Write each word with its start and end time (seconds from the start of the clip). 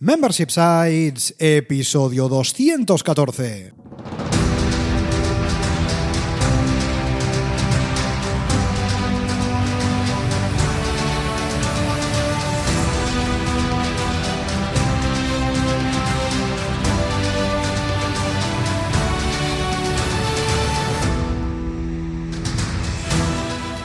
Membership 0.00 0.50
Sites, 0.50 1.34
episodio 1.40 2.28
214. 2.28 3.72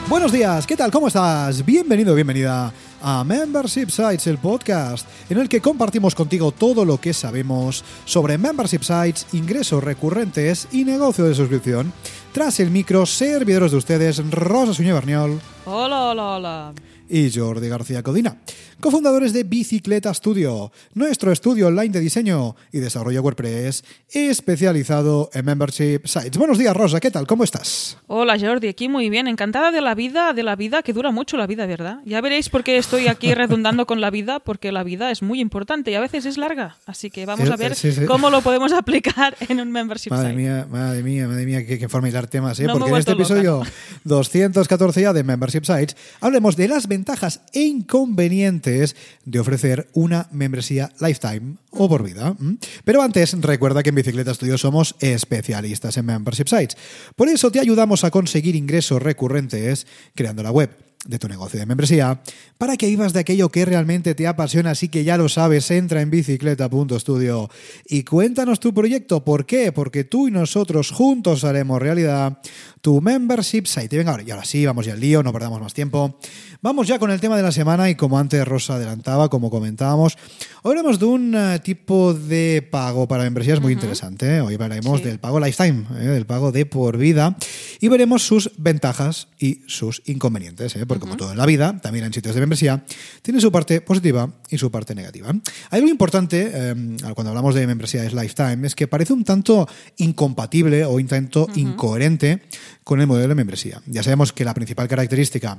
Buenos 0.08 0.30
días, 0.30 0.64
¿qué 0.64 0.76
tal? 0.76 0.92
¿Cómo 0.92 1.08
estás? 1.08 1.64
Bienvenido, 1.64 2.14
bienvenida 2.14 2.72
a 3.06 3.22
Membership 3.22 3.90
Sites, 3.90 4.26
el 4.26 4.38
podcast 4.38 5.06
en 5.28 5.38
el 5.38 5.48
que 5.48 5.60
compartimos 5.60 6.14
contigo 6.14 6.52
todo 6.52 6.86
lo 6.86 6.98
que 6.98 7.12
sabemos 7.12 7.84
sobre 8.06 8.38
membership 8.38 8.82
sites, 8.82 9.26
ingresos 9.34 9.84
recurrentes 9.84 10.66
y 10.72 10.84
negocio 10.84 11.24
de 11.24 11.34
suscripción. 11.34 11.92
Tras 12.32 12.60
el 12.60 12.70
micro, 12.70 13.04
servidores 13.04 13.72
de 13.72 13.76
ustedes, 13.76 14.30
Rosa 14.30 14.72
Suñé 14.72 14.92
Barniol. 14.92 15.38
Hola, 15.66 16.06
hola, 16.06 16.24
hola. 16.24 16.72
Y 17.06 17.30
Jordi 17.30 17.68
García 17.68 18.02
Codina, 18.02 18.38
cofundadores 18.80 19.34
de 19.34 19.44
Bicicleta 19.44 20.12
Studio, 20.14 20.72
nuestro 20.94 21.32
estudio 21.32 21.66
online 21.66 21.90
de 21.90 22.00
diseño 22.00 22.56
y 22.72 22.78
desarrollo 22.78 23.20
WordPress 23.22 23.84
especializado 24.08 25.28
en 25.34 25.44
membership 25.44 26.06
sites. 26.06 26.38
Buenos 26.38 26.56
días, 26.56 26.74
Rosa, 26.74 27.00
¿qué 27.00 27.10
tal? 27.10 27.26
¿Cómo 27.26 27.44
estás? 27.44 27.98
Hola, 28.06 28.38
Jordi, 28.38 28.68
aquí 28.68 28.88
muy 28.88 29.10
bien. 29.10 29.28
Encantada 29.28 29.70
de 29.70 29.82
la 29.82 29.94
vida, 29.94 30.32
de 30.32 30.42
la 30.42 30.56
vida, 30.56 30.82
que 30.82 30.94
dura 30.94 31.10
mucho 31.10 31.36
la 31.36 31.46
vida, 31.46 31.66
¿verdad? 31.66 31.98
Ya 32.06 32.22
veréis 32.22 32.48
por 32.48 32.64
qué 32.64 32.78
estoy 32.78 33.06
aquí 33.08 33.34
redundando 33.34 33.84
con 33.84 34.00
la 34.00 34.08
vida, 34.10 34.40
porque 34.40 34.72
la 34.72 34.82
vida 34.82 35.10
es 35.10 35.22
muy 35.22 35.40
importante 35.40 35.90
y 35.90 35.94
a 35.96 36.00
veces 36.00 36.24
es 36.24 36.38
larga. 36.38 36.78
Así 36.86 37.10
que 37.10 37.26
vamos 37.26 37.50
a 37.50 37.56
ver 37.56 37.74
sí, 37.74 37.92
sí. 37.92 38.06
cómo 38.06 38.30
lo 38.30 38.40
podemos 38.40 38.72
aplicar 38.72 39.36
en 39.46 39.60
un 39.60 39.70
membership 39.70 40.10
Madre 40.10 40.30
site. 40.30 40.42
mía, 40.42 40.66
madre 40.70 41.02
mía, 41.02 41.28
madre 41.28 41.44
mía, 41.44 41.66
qué, 41.66 41.78
qué 41.78 41.86
hilar 42.08 42.28
temas, 42.28 42.58
¿eh? 42.60 42.64
No 42.64 42.72
Porque 42.78 42.90
en 42.90 42.96
este 42.96 43.10
loca. 43.10 43.22
episodio 43.22 43.62
214 44.04 45.02
ya 45.02 45.12
de 45.12 45.22
Membership 45.22 45.64
Sites 45.64 45.96
hablemos 46.20 46.56
de 46.56 46.68
las 46.68 46.88
ventajas 46.94 47.40
e 47.52 47.62
inconvenientes 47.62 48.94
de 49.24 49.40
ofrecer 49.40 49.88
una 49.94 50.28
membresía 50.30 50.92
lifetime 51.00 51.56
o 51.70 51.88
por 51.88 52.04
vida. 52.04 52.36
Pero 52.84 53.02
antes, 53.02 53.34
recuerda 53.40 53.82
que 53.82 53.88
en 53.88 53.96
Bicicleta 53.96 54.32
Studio 54.32 54.56
somos 54.58 54.94
especialistas 55.00 55.96
en 55.96 56.06
Membership 56.06 56.46
Sites. 56.46 56.76
Por 57.16 57.28
eso 57.28 57.50
te 57.50 57.58
ayudamos 57.58 58.04
a 58.04 58.10
conseguir 58.10 58.54
ingresos 58.54 59.02
recurrentes 59.02 59.86
creando 60.14 60.42
la 60.42 60.52
web 60.52 60.83
de 61.06 61.18
tu 61.18 61.28
negocio 61.28 61.58
de 61.60 61.66
membresía 61.66 62.20
para 62.58 62.76
que 62.76 62.86
vivas 62.86 63.12
de 63.12 63.20
aquello 63.20 63.48
que 63.50 63.64
realmente 63.64 64.14
te 64.14 64.26
apasiona, 64.26 64.70
así 64.70 64.88
que 64.88 65.04
ya 65.04 65.16
lo 65.16 65.28
sabes, 65.28 65.70
entra 65.70 66.00
en 66.00 66.10
bicicleta.studio 66.10 67.50
y 67.86 68.04
cuéntanos 68.04 68.60
tu 68.60 68.72
proyecto. 68.72 69.24
¿Por 69.24 69.46
qué? 69.46 69.72
Porque 69.72 70.04
tú 70.04 70.28
y 70.28 70.30
nosotros 70.30 70.90
juntos 70.90 71.44
haremos 71.44 71.80
realidad 71.80 72.38
tu 72.80 73.00
membership 73.00 73.64
site. 73.66 73.94
Y 73.94 73.98
venga, 73.98 74.10
ahora, 74.12 74.22
y 74.26 74.30
ahora 74.30 74.44
sí, 74.44 74.64
vamos 74.66 74.86
ya 74.86 74.92
al 74.92 75.00
lío, 75.00 75.22
no 75.22 75.32
perdamos 75.32 75.60
más 75.60 75.72
tiempo. 75.74 76.18
Vamos 76.60 76.86
ya 76.86 76.98
con 76.98 77.10
el 77.10 77.20
tema 77.20 77.36
de 77.36 77.42
la 77.42 77.52
semana 77.52 77.90
y 77.90 77.94
como 77.94 78.18
antes 78.18 78.46
Rosa 78.46 78.74
adelantaba, 78.76 79.28
como 79.28 79.50
comentábamos, 79.50 80.16
hoy 80.62 80.70
hablamos 80.70 80.98
de 80.98 81.04
un 81.06 81.34
eh, 81.34 81.58
tipo 81.62 82.14
de 82.14 82.66
pago 82.70 83.06
para 83.08 83.24
membresías 83.24 83.60
muy 83.60 83.72
interesante. 83.72 84.36
¿eh? 84.36 84.40
Hoy 84.40 84.54
hablaremos 84.54 85.00
Sí. 85.00 85.06
del 85.06 85.18
pago 85.18 85.40
lifetime, 85.40 85.84
¿eh? 85.98 86.04
del 86.06 86.26
pago 86.26 86.52
de 86.52 86.66
por 86.66 86.96
vida 86.98 87.36
y 87.80 87.88
veremos 87.88 88.22
sus 88.22 88.50
ventajas 88.56 89.28
y 89.38 89.62
sus 89.66 90.02
inconvenientes, 90.06 90.76
¿eh? 90.76 90.86
Porque 90.94 91.00
como 91.00 91.16
todo 91.16 91.32
en 91.32 91.38
la 91.38 91.46
vida, 91.46 91.78
también 91.80 92.04
en 92.04 92.12
sitios 92.12 92.34
de 92.34 92.40
membresía, 92.40 92.84
tiene 93.22 93.40
su 93.40 93.50
parte 93.50 93.80
positiva 93.80 94.30
y 94.48 94.58
su 94.58 94.70
parte 94.70 94.94
negativa. 94.94 95.30
Hay 95.70 95.80
algo 95.80 95.88
importante 95.90 96.50
eh, 96.52 96.74
cuando 97.14 97.30
hablamos 97.30 97.54
de 97.54 97.66
membresías 97.66 98.12
lifetime, 98.12 98.66
es 98.66 98.74
que 98.74 98.86
parece 98.86 99.12
un 99.12 99.24
tanto 99.24 99.68
incompatible 99.96 100.84
o 100.84 100.92
un 100.92 101.06
tanto 101.06 101.48
incoherente 101.56 102.42
con 102.84 103.00
el 103.00 103.06
modelo 103.06 103.28
de 103.28 103.34
membresía. 103.34 103.82
Ya 103.86 104.02
sabemos 104.02 104.32
que 104.32 104.44
la 104.44 104.54
principal 104.54 104.88
característica 104.88 105.58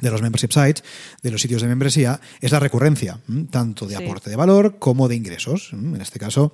de 0.00 0.10
los 0.10 0.22
membership 0.22 0.50
sites, 0.52 0.82
de 1.22 1.30
los 1.30 1.40
sitios 1.40 1.62
de 1.62 1.68
membresía, 1.68 2.20
es 2.40 2.52
la 2.52 2.60
recurrencia, 2.60 3.18
tanto 3.50 3.86
de 3.86 3.96
Sí. 3.96 4.02
aporte 4.04 4.30
de 4.30 4.36
valor 4.36 4.78
como 4.78 5.08
de 5.08 5.16
ingresos, 5.16 5.70
en 5.72 6.00
este 6.00 6.18
caso 6.18 6.52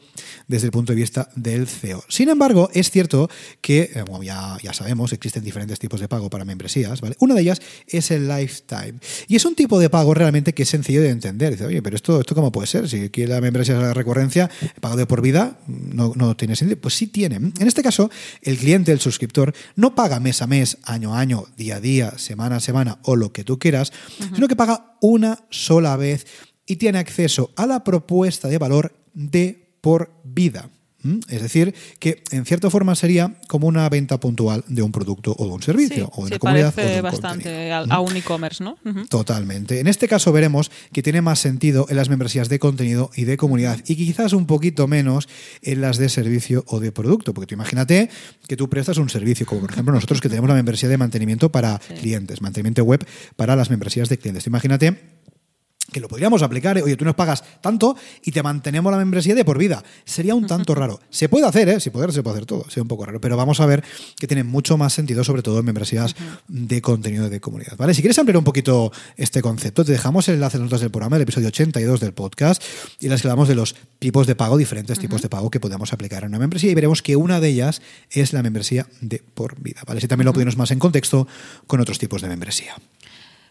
desde 0.48 0.66
el 0.66 0.72
punto 0.72 0.92
de 0.92 0.96
vista 0.96 1.28
del 1.36 1.66
CEO. 1.66 2.02
Sin 2.08 2.28
embargo, 2.28 2.70
es 2.72 2.90
cierto 2.90 3.28
que, 3.60 3.90
eh, 3.94 4.04
como 4.06 4.22
ya, 4.22 4.56
ya 4.62 4.72
sabemos, 4.72 5.12
existen 5.12 5.44
diferentes 5.44 5.78
tipos 5.78 6.00
de 6.00 6.08
pago 6.08 6.30
para 6.30 6.44
membresías. 6.44 7.00
¿vale? 7.00 7.16
Una 7.20 7.34
de 7.34 7.42
ellas 7.42 7.60
es 7.86 8.10
el 8.10 8.28
lifetime. 8.28 8.94
Y 9.28 9.36
es 9.36 9.44
un 9.44 9.54
tipo 9.54 9.78
de 9.78 9.90
pago 9.90 10.14
realmente 10.14 10.52
que 10.54 10.62
es 10.64 10.68
sencillo 10.68 11.02
de 11.02 11.10
entender. 11.10 11.52
Dice, 11.52 11.66
oye, 11.66 11.82
pero 11.82 11.96
esto, 11.96 12.20
esto 12.20 12.34
cómo 12.34 12.50
puede 12.52 12.66
ser? 12.66 12.88
Si 12.88 13.00
aquí 13.04 13.26
la 13.26 13.40
membresía 13.40 13.74
es 13.76 13.82
la 13.82 13.94
recurrencia, 13.94 14.50
pago 14.80 14.96
de 14.96 15.06
por 15.06 15.20
vida 15.22 15.58
no, 15.66 16.12
no 16.16 16.36
tiene 16.36 16.56
sentido. 16.56 16.80
Pues 16.80 16.94
sí 16.94 17.06
tiene. 17.06 17.36
En 17.36 17.66
este 17.66 17.82
caso, 17.82 18.10
el 18.42 18.56
cliente, 18.58 18.92
el 18.92 19.00
suscriptor, 19.00 19.54
no 19.74 19.94
paga 19.94 20.20
mes 20.20 20.42
a 20.42 20.46
mes, 20.46 20.78
año 20.84 21.14
a 21.14 21.20
año, 21.20 21.44
día 21.56 21.76
a 21.76 21.80
día, 21.80 22.18
semana 22.18 22.56
a 22.56 22.60
semana 22.60 22.98
o 23.02 23.16
lo 23.16 23.32
que 23.32 23.35
tú 23.44 23.58
quieras, 23.58 23.92
sino 24.34 24.48
que 24.48 24.56
paga 24.56 24.96
una 25.00 25.46
sola 25.50 25.96
vez 25.96 26.26
y 26.66 26.76
tiene 26.76 26.98
acceso 26.98 27.50
a 27.56 27.66
la 27.66 27.84
propuesta 27.84 28.48
de 28.48 28.58
valor 28.58 28.94
de 29.14 29.76
por 29.80 30.12
vida. 30.24 30.70
¿Mm? 31.06 31.20
Es 31.28 31.42
decir, 31.42 31.74
que 32.00 32.22
en 32.32 32.44
cierta 32.44 32.68
forma 32.68 32.96
sería 32.96 33.36
como 33.46 33.68
una 33.68 33.88
venta 33.88 34.18
puntual 34.18 34.64
de 34.66 34.82
un 34.82 34.90
producto 34.90 35.34
o 35.38 35.46
de 35.46 35.52
un 35.52 35.62
servicio, 35.62 36.06
Sí, 36.06 36.10
o 36.12 36.24
de 36.24 36.32
una 36.32 36.38
comunidad 36.38 36.68
o 36.68 36.72
parece 36.72 36.92
de 36.92 36.96
un 36.96 37.02
bastante 37.02 37.72
a, 37.72 38.00
un 38.00 38.16
e-commerce, 38.16 38.64
¿no? 38.64 38.76
Totalmente. 39.08 39.78
En 39.78 39.86
este 39.86 40.08
caso 40.08 40.32
veremos 40.32 40.70
que 40.92 41.02
tiene 41.02 41.22
más 41.22 41.38
sentido 41.38 41.86
en 41.88 41.96
las 41.96 42.08
membresías 42.08 42.48
de 42.48 42.58
contenido 42.58 43.10
y 43.14 43.24
de 43.24 43.36
comunidad 43.36 43.78
y 43.86 43.94
quizás 43.94 44.32
un 44.32 44.46
poquito 44.46 44.88
menos 44.88 45.28
en 45.62 45.80
las 45.80 45.98
de 45.98 46.08
servicio 46.08 46.64
o 46.66 46.80
de 46.80 46.90
producto. 46.90 47.32
Porque 47.32 47.46
tú 47.46 47.54
imagínate 47.54 48.10
que 48.48 48.56
tú 48.56 48.68
prestas 48.68 48.98
un 48.98 49.08
servicio, 49.08 49.46
como 49.46 49.60
por 49.60 49.70
ejemplo 49.70 49.94
nosotros 49.94 50.20
que 50.20 50.28
tenemos 50.28 50.48
la 50.48 50.56
membresía 50.56 50.88
de 50.88 50.98
mantenimiento 50.98 51.52
para 51.52 51.78
clientes, 52.00 52.42
mantenimiento 52.42 52.82
web 52.82 53.06
para 53.36 53.54
las 53.54 53.70
membresías 53.70 54.08
de 54.08 54.18
clientes. 54.18 54.46
Imagínate 54.46 55.16
que 55.96 56.00
lo 56.00 56.08
podríamos 56.08 56.42
aplicar, 56.42 56.76
oye, 56.76 56.94
tú 56.94 57.06
nos 57.06 57.14
pagas 57.14 57.42
tanto 57.62 57.96
y 58.22 58.30
te 58.30 58.42
mantenemos 58.42 58.92
la 58.92 58.98
membresía 58.98 59.34
de 59.34 59.46
por 59.46 59.56
vida. 59.56 59.82
Sería 60.04 60.34
un 60.34 60.46
tanto 60.46 60.74
raro. 60.74 61.00
Se 61.08 61.30
puede 61.30 61.46
hacer, 61.46 61.70
¿eh? 61.70 61.80
Si 61.80 61.88
poder, 61.88 62.12
se 62.12 62.22
puede 62.22 62.36
hacer 62.36 62.44
todo. 62.44 62.64
Sería 62.68 62.82
un 62.82 62.88
poco 62.88 63.06
raro. 63.06 63.18
Pero 63.18 63.34
vamos 63.38 63.60
a 63.60 63.66
ver 63.66 63.82
que 64.18 64.26
tiene 64.26 64.44
mucho 64.44 64.76
más 64.76 64.92
sentido, 64.92 65.24
sobre 65.24 65.40
todo 65.40 65.58
en 65.58 65.64
membresías 65.64 66.14
de 66.48 66.82
contenido 66.82 67.30
de 67.30 67.40
comunidad. 67.40 67.78
¿Vale? 67.78 67.94
Si 67.94 68.02
quieres 68.02 68.18
ampliar 68.18 68.36
un 68.36 68.44
poquito 68.44 68.92
este 69.16 69.40
concepto, 69.40 69.86
te 69.86 69.92
dejamos 69.92 70.28
el 70.28 70.34
enlace 70.34 70.58
en 70.58 70.64
las 70.64 70.70
notas 70.70 70.82
del 70.82 70.90
programa, 70.90 71.16
el 71.16 71.22
episodio 71.22 71.48
82 71.48 71.98
del 71.98 72.12
podcast, 72.12 72.62
y 73.00 73.08
las 73.08 73.22
que 73.22 73.28
hablamos 73.28 73.48
de 73.48 73.54
los 73.54 73.74
tipos 73.98 74.26
de 74.26 74.34
pago, 74.34 74.58
diferentes 74.58 74.98
tipos 74.98 75.22
de 75.22 75.30
pago 75.30 75.48
que 75.48 75.60
podemos 75.60 75.94
aplicar 75.94 76.24
en 76.24 76.28
una 76.28 76.38
membresía, 76.38 76.70
y 76.70 76.74
veremos 76.74 77.00
que 77.00 77.16
una 77.16 77.40
de 77.40 77.48
ellas 77.48 77.80
es 78.10 78.34
la 78.34 78.42
membresía 78.42 78.86
de 79.00 79.22
por 79.32 79.58
vida. 79.62 79.80
¿Vale? 79.86 80.02
Si 80.02 80.08
también 80.08 80.26
lo 80.26 80.34
ponemos 80.34 80.58
más 80.58 80.70
en 80.72 80.78
contexto 80.78 81.26
con 81.66 81.80
otros 81.80 81.98
tipos 81.98 82.20
de 82.20 82.28
membresía. 82.28 82.76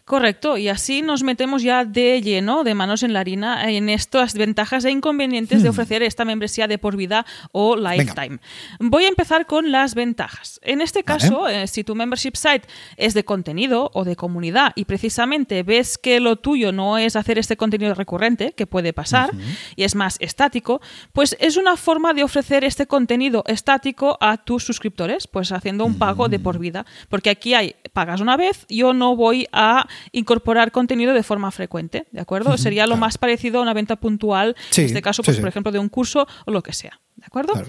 Correcto, 0.05 0.55
y 0.55 0.67
así 0.67 1.01
nos 1.01 1.23
metemos 1.23 1.63
ya 1.63 1.83
de 1.83 2.21
lleno, 2.21 2.63
de 2.63 2.75
manos 2.75 3.01
en 3.01 3.11
la 3.11 3.21
harina, 3.21 3.71
en 3.71 3.89
estas 3.89 4.35
ventajas 4.35 4.85
e 4.85 4.91
inconvenientes 4.91 5.63
de 5.63 5.69
ofrecer 5.69 6.03
esta 6.03 6.25
membresía 6.25 6.67
de 6.67 6.77
por 6.77 6.95
vida 6.95 7.25
o 7.51 7.75
lifetime. 7.75 8.37
Voy 8.79 9.05
a 9.05 9.07
empezar 9.07 9.47
con 9.47 9.71
las 9.71 9.95
ventajas. 9.95 10.59
En 10.61 10.81
este 10.81 11.01
Vale. 11.01 11.19
caso, 11.19 11.47
eh, 11.47 11.65
si 11.65 11.83
tu 11.83 11.95
membership 11.95 12.35
site 12.35 12.67
es 12.97 13.15
de 13.15 13.25
contenido 13.25 13.89
o 13.95 14.03
de 14.03 14.15
comunidad 14.15 14.73
y 14.75 14.85
precisamente 14.85 15.63
ves 15.63 15.97
que 15.97 16.19
lo 16.19 16.35
tuyo 16.35 16.71
no 16.71 16.99
es 16.99 17.15
hacer 17.15 17.39
este 17.39 17.57
contenido 17.57 17.95
recurrente, 17.95 18.51
que 18.51 18.67
puede 18.67 18.93
pasar, 18.93 19.31
y 19.75 19.85
es 19.85 19.95
más 19.95 20.17
estático, 20.19 20.81
pues 21.13 21.35
es 21.39 21.57
una 21.57 21.77
forma 21.77 22.13
de 22.13 22.23
ofrecer 22.23 22.63
este 22.63 22.85
contenido 22.85 23.43
estático 23.47 24.19
a 24.21 24.37
tus 24.37 24.63
suscriptores, 24.65 25.25
pues 25.25 25.51
haciendo 25.51 25.83
un 25.83 25.97
pago 25.97 26.29
de 26.29 26.37
por 26.37 26.59
vida. 26.59 26.85
Porque 27.09 27.31
aquí 27.31 27.55
hay, 27.55 27.75
pagas 27.91 28.21
una 28.21 28.37
vez, 28.37 28.67
yo 28.69 28.93
no 28.93 29.15
voy 29.15 29.47
a 29.51 29.87
incorporar 30.11 30.71
contenido 30.71 31.13
de 31.13 31.23
forma 31.23 31.51
frecuente, 31.51 32.07
¿de 32.11 32.21
acuerdo? 32.21 32.57
Sería 32.57 32.83
lo 32.83 32.89
claro. 32.91 33.01
más 33.01 33.17
parecido 33.17 33.59
a 33.59 33.61
una 33.61 33.73
venta 33.73 33.95
puntual, 33.95 34.55
Sí, 34.69 34.81
en 34.81 34.87
este 34.87 35.01
caso, 35.01 35.21
sí, 35.23 35.27
pues, 35.27 35.37
sí. 35.37 35.41
por 35.41 35.49
ejemplo, 35.49 35.71
de 35.71 35.79
un 35.79 35.89
curso 35.89 36.27
o 36.45 36.51
lo 36.51 36.61
que 36.61 36.73
sea, 36.73 36.99
¿de 37.15 37.25
acuerdo? 37.25 37.53
Claro. 37.53 37.67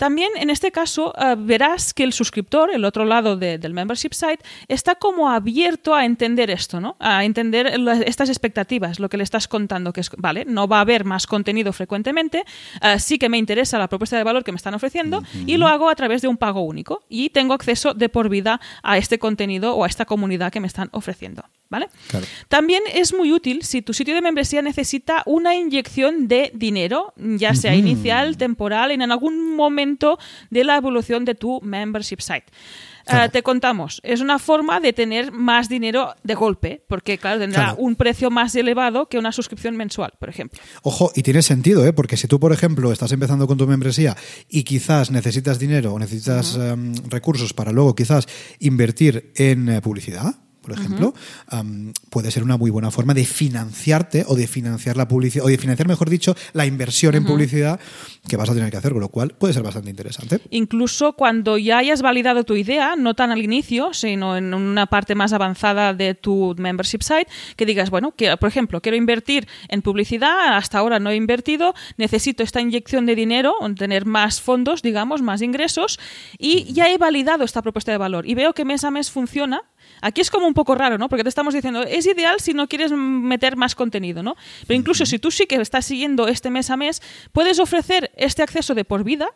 También 0.00 0.30
en 0.36 0.48
este 0.48 0.72
caso 0.72 1.12
eh, 1.18 1.34
verás 1.38 1.92
que 1.92 2.04
el 2.04 2.14
suscriptor, 2.14 2.70
el 2.72 2.86
otro 2.86 3.04
lado 3.04 3.36
de- 3.36 3.58
del 3.58 3.74
membership 3.74 4.14
site, 4.14 4.42
está 4.66 4.94
como 4.94 5.28
abierto 5.28 5.94
a 5.94 6.06
entender 6.06 6.50
esto, 6.50 6.80
¿no? 6.80 6.96
A 6.98 7.22
entender 7.26 7.66
estas 8.06 8.30
expectativas, 8.30 8.98
lo 8.98 9.10
que 9.10 9.18
le 9.18 9.24
estás 9.24 9.46
contando, 9.46 9.92
que 9.92 10.00
es, 10.00 10.08
vale, 10.16 10.46
no 10.46 10.66
va 10.66 10.78
a 10.78 10.80
haber 10.80 11.04
más 11.04 11.26
contenido 11.26 11.70
frecuentemente, 11.74 12.44
eh, 12.82 12.98
sí 12.98 13.18
que 13.18 13.28
me 13.28 13.36
interesa 13.36 13.78
la 13.78 13.88
propuesta 13.88 14.16
de 14.16 14.24
valor 14.24 14.42
que 14.42 14.52
me 14.52 14.56
están 14.56 14.72
ofreciendo 14.72 15.22
y 15.46 15.58
lo 15.58 15.66
hago 15.68 15.90
a 15.90 15.94
través 15.94 16.22
de 16.22 16.28
un 16.28 16.38
pago 16.38 16.62
único 16.62 17.02
y 17.10 17.28
tengo 17.28 17.52
acceso 17.52 17.92
de 17.92 18.08
por 18.08 18.30
vida 18.30 18.58
a 18.82 18.96
este 18.96 19.18
contenido 19.18 19.74
o 19.76 19.84
a 19.84 19.86
esta 19.86 20.06
comunidad 20.06 20.50
que 20.50 20.60
me 20.60 20.66
están 20.66 20.88
ofreciendo. 20.92 21.44
¿Vale? 21.72 21.86
También 22.48 22.82
es 22.92 23.14
muy 23.14 23.30
útil 23.30 23.62
si 23.62 23.80
tu 23.80 23.92
sitio 23.94 24.12
de 24.16 24.20
membresía 24.22 24.60
necesita 24.60 25.22
una 25.24 25.54
inyección 25.54 26.26
de 26.26 26.50
dinero, 26.52 27.12
ya 27.16 27.54
sea 27.54 27.76
inicial, 27.76 28.36
temporal, 28.36 28.90
en 28.90 29.02
algún 29.02 29.54
momento 29.54 29.89
de 30.50 30.64
la 30.64 30.76
evolución 30.76 31.24
de 31.24 31.34
tu 31.34 31.60
membership 31.62 32.20
site. 32.20 32.46
Eh, 33.06 33.28
te 33.32 33.42
contamos, 33.42 34.00
es 34.04 34.20
una 34.20 34.38
forma 34.38 34.78
de 34.80 34.92
tener 34.92 35.32
más 35.32 35.68
dinero 35.68 36.14
de 36.22 36.34
golpe, 36.34 36.84
porque 36.86 37.18
claro, 37.18 37.40
tendrá 37.40 37.74
un 37.76 37.96
precio 37.96 38.30
más 38.30 38.54
elevado 38.54 39.08
que 39.08 39.18
una 39.18 39.32
suscripción 39.32 39.76
mensual, 39.76 40.12
por 40.18 40.28
ejemplo. 40.28 40.60
Ojo, 40.82 41.10
y 41.14 41.22
tiene 41.22 41.42
sentido, 41.42 41.84
¿eh? 41.86 41.92
porque 41.92 42.16
si 42.16 42.28
tú, 42.28 42.38
por 42.38 42.52
ejemplo, 42.52 42.92
estás 42.92 43.12
empezando 43.12 43.46
con 43.46 43.58
tu 43.58 43.66
membresía 43.66 44.16
y 44.48 44.62
quizás 44.62 45.10
necesitas 45.10 45.58
dinero 45.58 45.94
o 45.94 45.98
necesitas 45.98 46.56
em, 46.56 46.94
recursos 47.08 47.52
para 47.52 47.72
luego 47.72 47.94
quizás 47.94 48.26
invertir 48.60 49.32
en 49.36 49.68
eh, 49.68 49.80
publicidad, 49.80 50.36
por 50.62 50.72
ejemplo, 50.72 51.14
puede 52.10 52.30
ser 52.30 52.42
una 52.42 52.56
muy 52.56 52.70
buena 52.70 52.90
forma 52.90 53.14
de 53.14 53.24
financiarte 53.24 54.24
o 54.26 54.34
de 54.34 54.46
financiar 54.46 54.96
la 54.96 55.08
publicidad, 55.08 55.44
o 55.44 55.48
de 55.48 55.58
financiar, 55.58 55.88
mejor 55.88 56.10
dicho, 56.10 56.34
la 56.52 56.66
inversión 56.66 57.14
en 57.14 57.24
publicidad 57.24 57.80
que 58.28 58.36
vas 58.36 58.50
a 58.50 58.54
tener 58.54 58.70
que 58.70 58.76
hacer, 58.76 58.92
con 58.92 59.00
lo 59.00 59.08
cual 59.08 59.30
puede 59.30 59.54
ser 59.54 59.62
bastante 59.62 59.90
interesante. 59.90 60.40
Incluso 60.50 61.14
cuando 61.14 61.58
ya 61.58 61.78
hayas 61.78 62.02
validado 62.02 62.44
tu 62.44 62.54
idea, 62.54 62.96
no 62.96 63.14
tan 63.14 63.30
al 63.30 63.42
inicio, 63.42 63.94
sino 63.94 64.36
en 64.36 64.54
una 64.54 64.86
parte 64.86 65.14
más 65.14 65.32
avanzada 65.32 65.94
de 65.94 66.14
tu 66.14 66.54
membership 66.58 67.02
site, 67.02 67.28
que 67.56 67.66
digas, 67.66 67.90
bueno, 67.90 68.12
que, 68.12 68.36
por 68.36 68.48
ejemplo, 68.48 68.80
quiero 68.80 68.96
invertir 68.96 69.48
en 69.68 69.82
publicidad, 69.82 70.56
hasta 70.56 70.78
ahora 70.78 71.00
no 71.00 71.10
he 71.10 71.16
invertido, 71.16 71.74
necesito 71.96 72.42
esta 72.42 72.60
inyección 72.60 73.06
de 73.06 73.14
dinero, 73.14 73.54
tener 73.76 74.04
más 74.04 74.40
fondos, 74.40 74.82
digamos, 74.82 75.22
más 75.22 75.42
ingresos, 75.42 75.98
y 76.38 76.72
ya 76.72 76.90
he 76.90 76.98
validado 76.98 77.44
esta 77.44 77.62
propuesta 77.62 77.92
de 77.92 77.98
valor 77.98 78.26
y 78.26 78.34
veo 78.34 78.52
que 78.52 78.64
mes 78.64 78.84
a 78.84 78.90
mes 78.90 79.10
funciona, 79.10 79.62
Aquí 80.00 80.20
es 80.20 80.30
como 80.30 80.46
un 80.46 80.54
poco 80.54 80.74
raro, 80.74 80.98
¿no? 80.98 81.08
Porque 81.08 81.22
te 81.22 81.28
estamos 81.28 81.54
diciendo, 81.54 81.82
es 81.82 82.06
ideal 82.06 82.40
si 82.40 82.54
no 82.54 82.68
quieres 82.68 82.92
meter 82.92 83.56
más 83.56 83.74
contenido, 83.74 84.22
¿no? 84.22 84.36
Pero 84.66 84.78
incluso 84.78 85.06
si 85.06 85.18
tú 85.18 85.30
sí 85.30 85.46
que 85.46 85.56
estás 85.56 85.86
siguiendo 85.86 86.28
este 86.28 86.50
mes 86.50 86.70
a 86.70 86.76
mes, 86.76 87.02
puedes 87.32 87.58
ofrecer 87.58 88.10
este 88.16 88.42
acceso 88.42 88.74
de 88.74 88.84
por 88.84 89.04
vida 89.04 89.30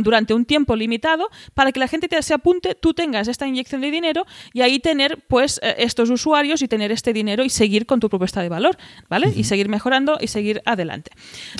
durante 0.00 0.34
un 0.34 0.44
tiempo 0.44 0.76
limitado 0.76 1.28
para 1.54 1.72
que 1.72 1.80
la 1.80 1.88
gente 1.88 2.08
te, 2.08 2.20
se 2.22 2.34
apunte, 2.34 2.74
tú 2.74 2.94
tengas 2.94 3.28
esta 3.28 3.46
inyección 3.46 3.80
de 3.80 3.90
dinero 3.90 4.26
y 4.52 4.62
ahí 4.62 4.78
tener 4.78 5.24
pues 5.28 5.60
eh, 5.62 5.76
estos 5.78 6.10
usuarios 6.10 6.62
y 6.62 6.68
tener 6.68 6.92
este 6.92 7.12
dinero 7.12 7.44
y 7.44 7.50
seguir 7.50 7.86
con 7.86 8.00
tu 8.00 8.08
propuesta 8.08 8.42
de 8.42 8.48
valor, 8.48 8.78
¿vale? 9.08 9.32
Y 9.34 9.44
seguir 9.44 9.68
mejorando 9.68 10.18
y 10.20 10.28
seguir 10.28 10.62
adelante. 10.64 11.10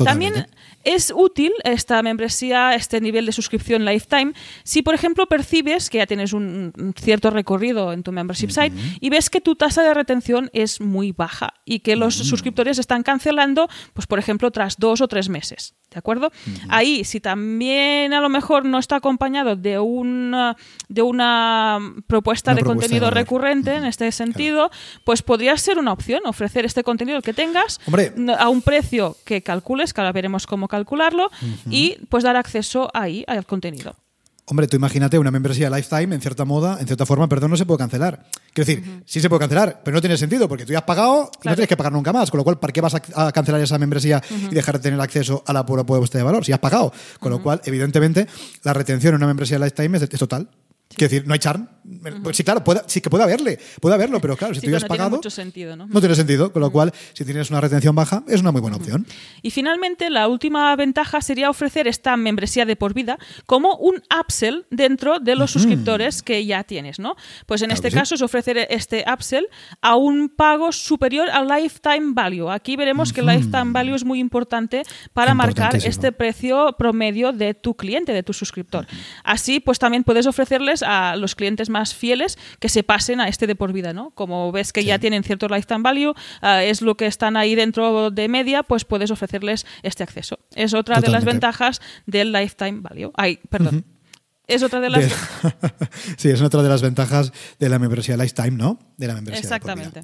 También 0.03 0.47
es 0.85 1.13
útil 1.15 1.53
esta 1.65 2.03
membresía, 2.03 2.75
este 2.75 3.01
nivel 3.01 3.27
de 3.27 3.33
suscripción 3.33 3.85
lifetime, 3.85 4.33
si 4.63 4.83
por 4.83 4.95
ejemplo 4.95 5.27
percibes 5.27 5.91
que 5.91 5.99
ya 5.99 6.07
tienes 6.07 6.33
un, 6.33 6.73
cierto 6.97 7.31
recorrido 7.31 7.93
en 7.93 8.03
tu 8.03 8.13
membership 8.13 8.51
site 8.51 8.73
y 9.01 9.11
ves 9.11 9.31
que 9.31 9.41
tu 9.41 9.57
tasa 9.57 9.83
de 9.83 9.95
retención 9.95 10.51
es 10.53 10.81
muy 10.81 11.13
baja 11.13 11.55
y 11.65 11.81
que 11.81 11.97
los 11.97 12.15
suscriptores 12.15 12.79
están 12.79 13.03
cancelando, 13.03 13.69
pues 13.93 14.07
por 14.07 14.19
ejemplo, 14.19 14.51
tras 14.51 14.79
dos 14.79 15.01
o 15.01 15.09
tres 15.09 15.29
meses. 15.29 15.75
¿De 15.91 15.99
acuerdo? 15.99 16.31
Ahí, 16.69 17.03
si 17.05 17.19
también 17.19 18.13
a 18.13 18.21
lo 18.21 18.29
mejor 18.29 18.67
no 18.67 18.79
está 18.79 18.97
acompañado 18.97 19.57
de 19.57 19.79
una, 19.79 20.55
de 20.89 21.01
una 21.01 21.79
propuesta 22.07 22.55
de 22.55 22.63
contenido 22.63 23.11
recurrente 23.11 23.75
en 23.75 23.87
este 23.87 24.13
sentido, 24.13 24.71
pues 25.05 25.23
podría 25.23 25.57
ser 25.57 25.79
una 25.79 25.93
opción 25.93 26.21
ofrecer 26.27 26.67
este 26.67 26.85
contenido 26.85 27.23
que 27.23 27.33
tengas 27.33 27.81
a 28.39 28.49
un 28.51 28.61
precio 28.61 29.17
que 29.25 29.43
calcules, 29.43 29.95
que 29.95 30.03
ahora 30.03 30.13
veremos 30.13 30.47
cómo 30.47 30.69
calcularlo, 30.69 31.31
y 31.71 31.97
pues 32.11 32.23
dar 32.23 32.37
acceso 32.37 32.91
ahí 32.93 33.25
al 33.27 33.47
contenido. 33.47 33.97
Hombre, 34.51 34.67
tú 34.67 34.77
imagínate 34.77 35.19
una 35.19 35.31
membresía 35.31 35.69
lifetime, 35.69 36.15
en 36.15 36.23
cierta 36.23 36.47
moda, 36.47 36.79
en 36.81 36.87
cierta 36.87 37.05
forma, 37.05 37.29
perdón, 37.29 37.51
no 37.51 37.57
se 37.59 37.67
puede 37.67 37.79
cancelar. 37.79 38.25
Quiero 38.55 38.67
decir, 38.67 39.03
sí 39.05 39.21
se 39.21 39.29
puede 39.29 39.41
cancelar, 39.41 39.83
pero 39.85 39.95
no 39.95 40.01
tiene 40.01 40.17
sentido, 40.17 40.49
porque 40.49 40.65
tú 40.65 40.73
ya 40.73 40.79
has 40.79 40.85
pagado 40.85 41.31
y 41.45 41.49
no 41.49 41.55
tienes 41.55 41.69
que 41.69 41.77
pagar 41.77 41.93
nunca 41.93 42.15
más. 42.15 42.31
Con 42.31 42.39
lo 42.39 42.45
cual, 42.45 42.59
¿para 42.59 42.73
qué 42.73 42.81
vas 42.81 42.95
a, 42.95 43.31
cancelar 43.31 43.61
esa 43.61 43.77
membresía 43.77 44.23
y 44.51 44.55
dejar 44.55 44.79
de 44.79 44.85
tener 44.85 44.99
acceso 45.03 45.45
a 45.47 45.53
la 45.53 45.67
pura 45.67 45.85
propuesta 45.85 46.17
de 46.17 46.25
valor? 46.25 46.47
Si 46.47 46.53
has 46.53 46.61
pagado. 46.61 46.91
Con 47.21 47.31
lo 47.31 47.43
cual, 47.43 47.61
evidentemente, 47.67 48.27
la 48.63 48.73
retención 48.73 49.13
en 49.13 49.17
una 49.17 49.27
membresía 49.27 49.59
lifetime 49.59 49.99
es 49.99 50.09
total. 50.09 50.49
Quiero 50.99 51.11
decir, 51.11 51.27
no 51.27 51.33
hay 51.33 51.39
charm. 51.39 51.69
Pues 52.23 52.37
sí, 52.37 52.45
claro, 52.45 52.63
sí 52.87 53.01
que 53.01 53.09
puede 53.09 53.25
haberle, 53.25 53.59
puede 53.81 53.95
haberlo, 53.95 54.21
pero 54.21 54.37
claro, 54.37 54.55
si 54.55 54.61
tú 54.61 54.71
ya 54.71 54.77
has 54.77 54.83
no 54.83 54.89
pagado. 54.89 55.09
Tiene 55.09 55.19
mucho 55.19 55.31
sentido, 55.31 55.75
¿no? 55.75 55.87
No 55.87 56.01
tiene 56.01 56.15
sentido, 56.15 56.53
con 56.53 56.61
lo 56.61 56.71
cual, 56.71 56.93
si 57.15 57.25
tienes 57.25 57.49
una 57.49 57.63
retención 57.63 57.95
baja, 57.95 58.25
es 58.29 58.43
una 58.43 58.53
muy 58.53 58.61
buena 58.61 58.77
opción. 58.77 59.07
Y 59.41 59.51
finalmente, 59.51 60.11
la 60.11 60.29
última 60.29 60.77
ventaja 60.77 61.23
sería 61.23 61.49
ofrecer 61.49 61.89
esta 61.89 62.15
membresía 62.19 62.67
de 62.67 62.77
por 62.77 62.93
vida 62.93 63.19
como 63.47 63.75
un 63.77 64.03
upsell 64.21 64.67
dentro 64.71 65.19
de 65.19 65.35
los 65.35 65.51
suscriptores 65.51 66.23
que 66.23 66.45
ya 66.45 66.63
tienes, 66.63 66.99
¿no? 66.99 67.17
Pues 67.47 67.63
en 67.63 67.71
este 67.71 67.91
caso 67.91 68.17
es 68.17 68.23
ofrecer 68.23 68.67
este 68.69 69.07
upsell 69.11 69.47
a 69.81 69.97
un 69.97 70.29
pago 70.29 70.73
superior 70.73 71.31
al 71.31 71.49
lifetime 71.49 72.13
value. 72.13 72.51
Aquí 72.51 72.77
veremos 72.77 73.15
que 73.15 73.21
el 73.21 73.27
lifetime 73.27 73.73
value 73.73 73.95
es 73.95 74.05
muy 74.05 74.19
importante 74.19 74.83
para 75.15 75.33
marcar 75.33 75.77
este 75.77 76.13
precio 76.13 76.77
promedio 76.79 77.33
de 77.33 77.55
tu 77.55 77.75
cliente, 77.75 78.13
de 78.13 78.23
tu 78.23 78.35
suscriptor. 78.35 78.87
Así, 79.25 79.59
pues 79.59 79.79
también 79.79 80.05
puedes 80.05 80.27
ofrecerles 80.27 80.83
a 80.89 81.17
los 81.17 81.35
clientes 81.35 81.69
más 81.69 81.95
fieles 81.95 82.39
que 82.61 82.71
se 82.71 82.83
pasen 82.83 83.21
a 83.21 83.29
este 83.29 83.47
de 83.47 83.55
por 83.55 83.75
vida, 83.75 83.93
¿no? 83.93 84.11
Como 84.11 84.51
ves 84.53 84.73
que 84.73 84.85
ya 84.85 84.99
tienen 84.99 85.23
cierto 85.23 85.47
lifetime 85.49 85.83
value, 85.83 86.15
ah, 86.41 86.65
es 86.65 86.81
lo 86.81 86.97
que 86.97 87.07
están 87.07 87.37
ahí 87.37 87.55
dentro 87.55 88.11
de 88.11 88.29
media, 88.29 88.63
pues 88.63 88.87
puedes 88.87 89.11
ofrecerles 89.11 89.67
este 89.83 90.03
acceso. 90.03 90.39
Es 90.55 90.73
otra 90.73 91.01
de 91.01 91.09
las 91.09 91.27
ventajas 91.27 91.83
del 92.07 92.33
lifetime 92.33 92.81
value. 92.81 93.13
Ay, 93.15 93.39
perdón. 93.51 93.85
Es 94.47 94.63
otra 94.63 94.81
de 94.81 94.89
las. 94.89 95.05
sí, 96.17 96.31
es 96.31 96.41
otra 96.41 96.63
de 96.63 96.71
las 96.71 96.81
ventajas 96.81 97.33
de 97.59 97.69
la 97.69 97.79
membresía 97.79 98.17
Lifetime, 98.17 98.53
¿no? 98.53 98.79
De 98.97 99.07
la 99.07 99.15
membresía. 99.15 99.43
Exactamente. 99.43 100.01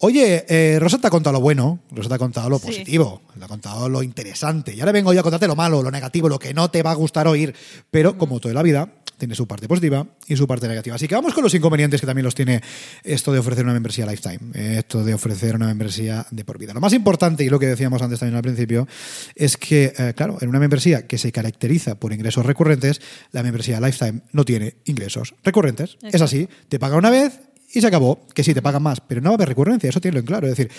Oye, 0.00 0.44
eh, 0.48 0.78
Rosa 0.78 0.98
te 0.98 1.08
ha 1.08 1.10
contado 1.10 1.34
lo 1.34 1.40
bueno, 1.40 1.80
Rosa 1.90 2.08
te 2.08 2.14
ha 2.14 2.18
contado 2.18 2.48
lo 2.48 2.60
positivo, 2.60 3.22
te 3.36 3.44
ha 3.44 3.48
contado 3.48 3.88
lo 3.88 4.04
interesante. 4.04 4.72
Y 4.72 4.78
ahora 4.78 4.92
vengo 4.92 5.12
yo 5.12 5.18
a 5.18 5.22
contarte 5.24 5.48
lo 5.48 5.56
malo, 5.56 5.82
lo 5.82 5.90
negativo, 5.90 6.28
lo 6.28 6.38
que 6.38 6.54
no 6.54 6.70
te 6.70 6.84
va 6.84 6.92
a 6.92 6.94
gustar 6.94 7.26
oír. 7.26 7.52
Pero, 7.90 8.16
como 8.16 8.38
toda 8.38 8.54
la 8.54 8.62
vida, 8.62 8.92
tiene 9.18 9.34
su 9.34 9.46
parte 9.46 9.68
positiva 9.68 10.06
y 10.26 10.36
su 10.36 10.46
parte 10.46 10.68
negativa. 10.68 10.96
Así 10.96 11.08
que 11.08 11.14
vamos 11.14 11.34
con 11.34 11.42
los 11.42 11.52
inconvenientes 11.54 12.00
que 12.00 12.06
también 12.06 12.24
los 12.24 12.34
tiene 12.34 12.62
esto 13.04 13.32
de 13.32 13.38
ofrecer 13.38 13.64
una 13.64 13.74
membresía 13.74 14.06
lifetime, 14.06 14.78
esto 14.78 15.04
de 15.04 15.12
ofrecer 15.12 15.56
una 15.56 15.66
membresía 15.66 16.26
de 16.30 16.44
por 16.44 16.58
vida. 16.58 16.72
Lo 16.72 16.80
más 16.80 16.92
importante, 16.92 17.44
y 17.44 17.48
lo 17.48 17.58
que 17.58 17.66
decíamos 17.66 18.00
antes 18.00 18.20
también 18.20 18.36
al 18.36 18.42
principio, 18.42 18.88
es 19.34 19.56
que, 19.56 19.92
eh, 19.98 20.14
claro, 20.16 20.38
en 20.40 20.48
una 20.48 20.60
membresía 20.60 21.06
que 21.06 21.18
se 21.18 21.32
caracteriza 21.32 21.96
por 21.96 22.12
ingresos 22.12 22.46
recurrentes, 22.46 23.00
la 23.32 23.42
membresía 23.42 23.80
lifetime 23.80 24.22
no 24.32 24.44
tiene 24.44 24.76
ingresos 24.84 25.34
recurrentes. 25.42 25.98
Es 26.02 26.22
así, 26.22 26.48
te 26.68 26.78
paga 26.78 26.96
una 26.96 27.10
vez 27.10 27.40
y 27.72 27.80
se 27.80 27.86
acabó. 27.86 28.26
Que 28.34 28.42
sí, 28.42 28.54
te 28.54 28.62
pagan 28.62 28.82
más, 28.82 29.00
pero 29.00 29.20
no 29.20 29.30
va 29.30 29.34
a 29.34 29.36
haber 29.36 29.48
recurrencia, 29.48 29.90
eso 29.90 30.00
tiene 30.00 30.18
en 30.18 30.24
claro. 30.24 30.46
Es 30.46 30.56
decir, 30.56 30.70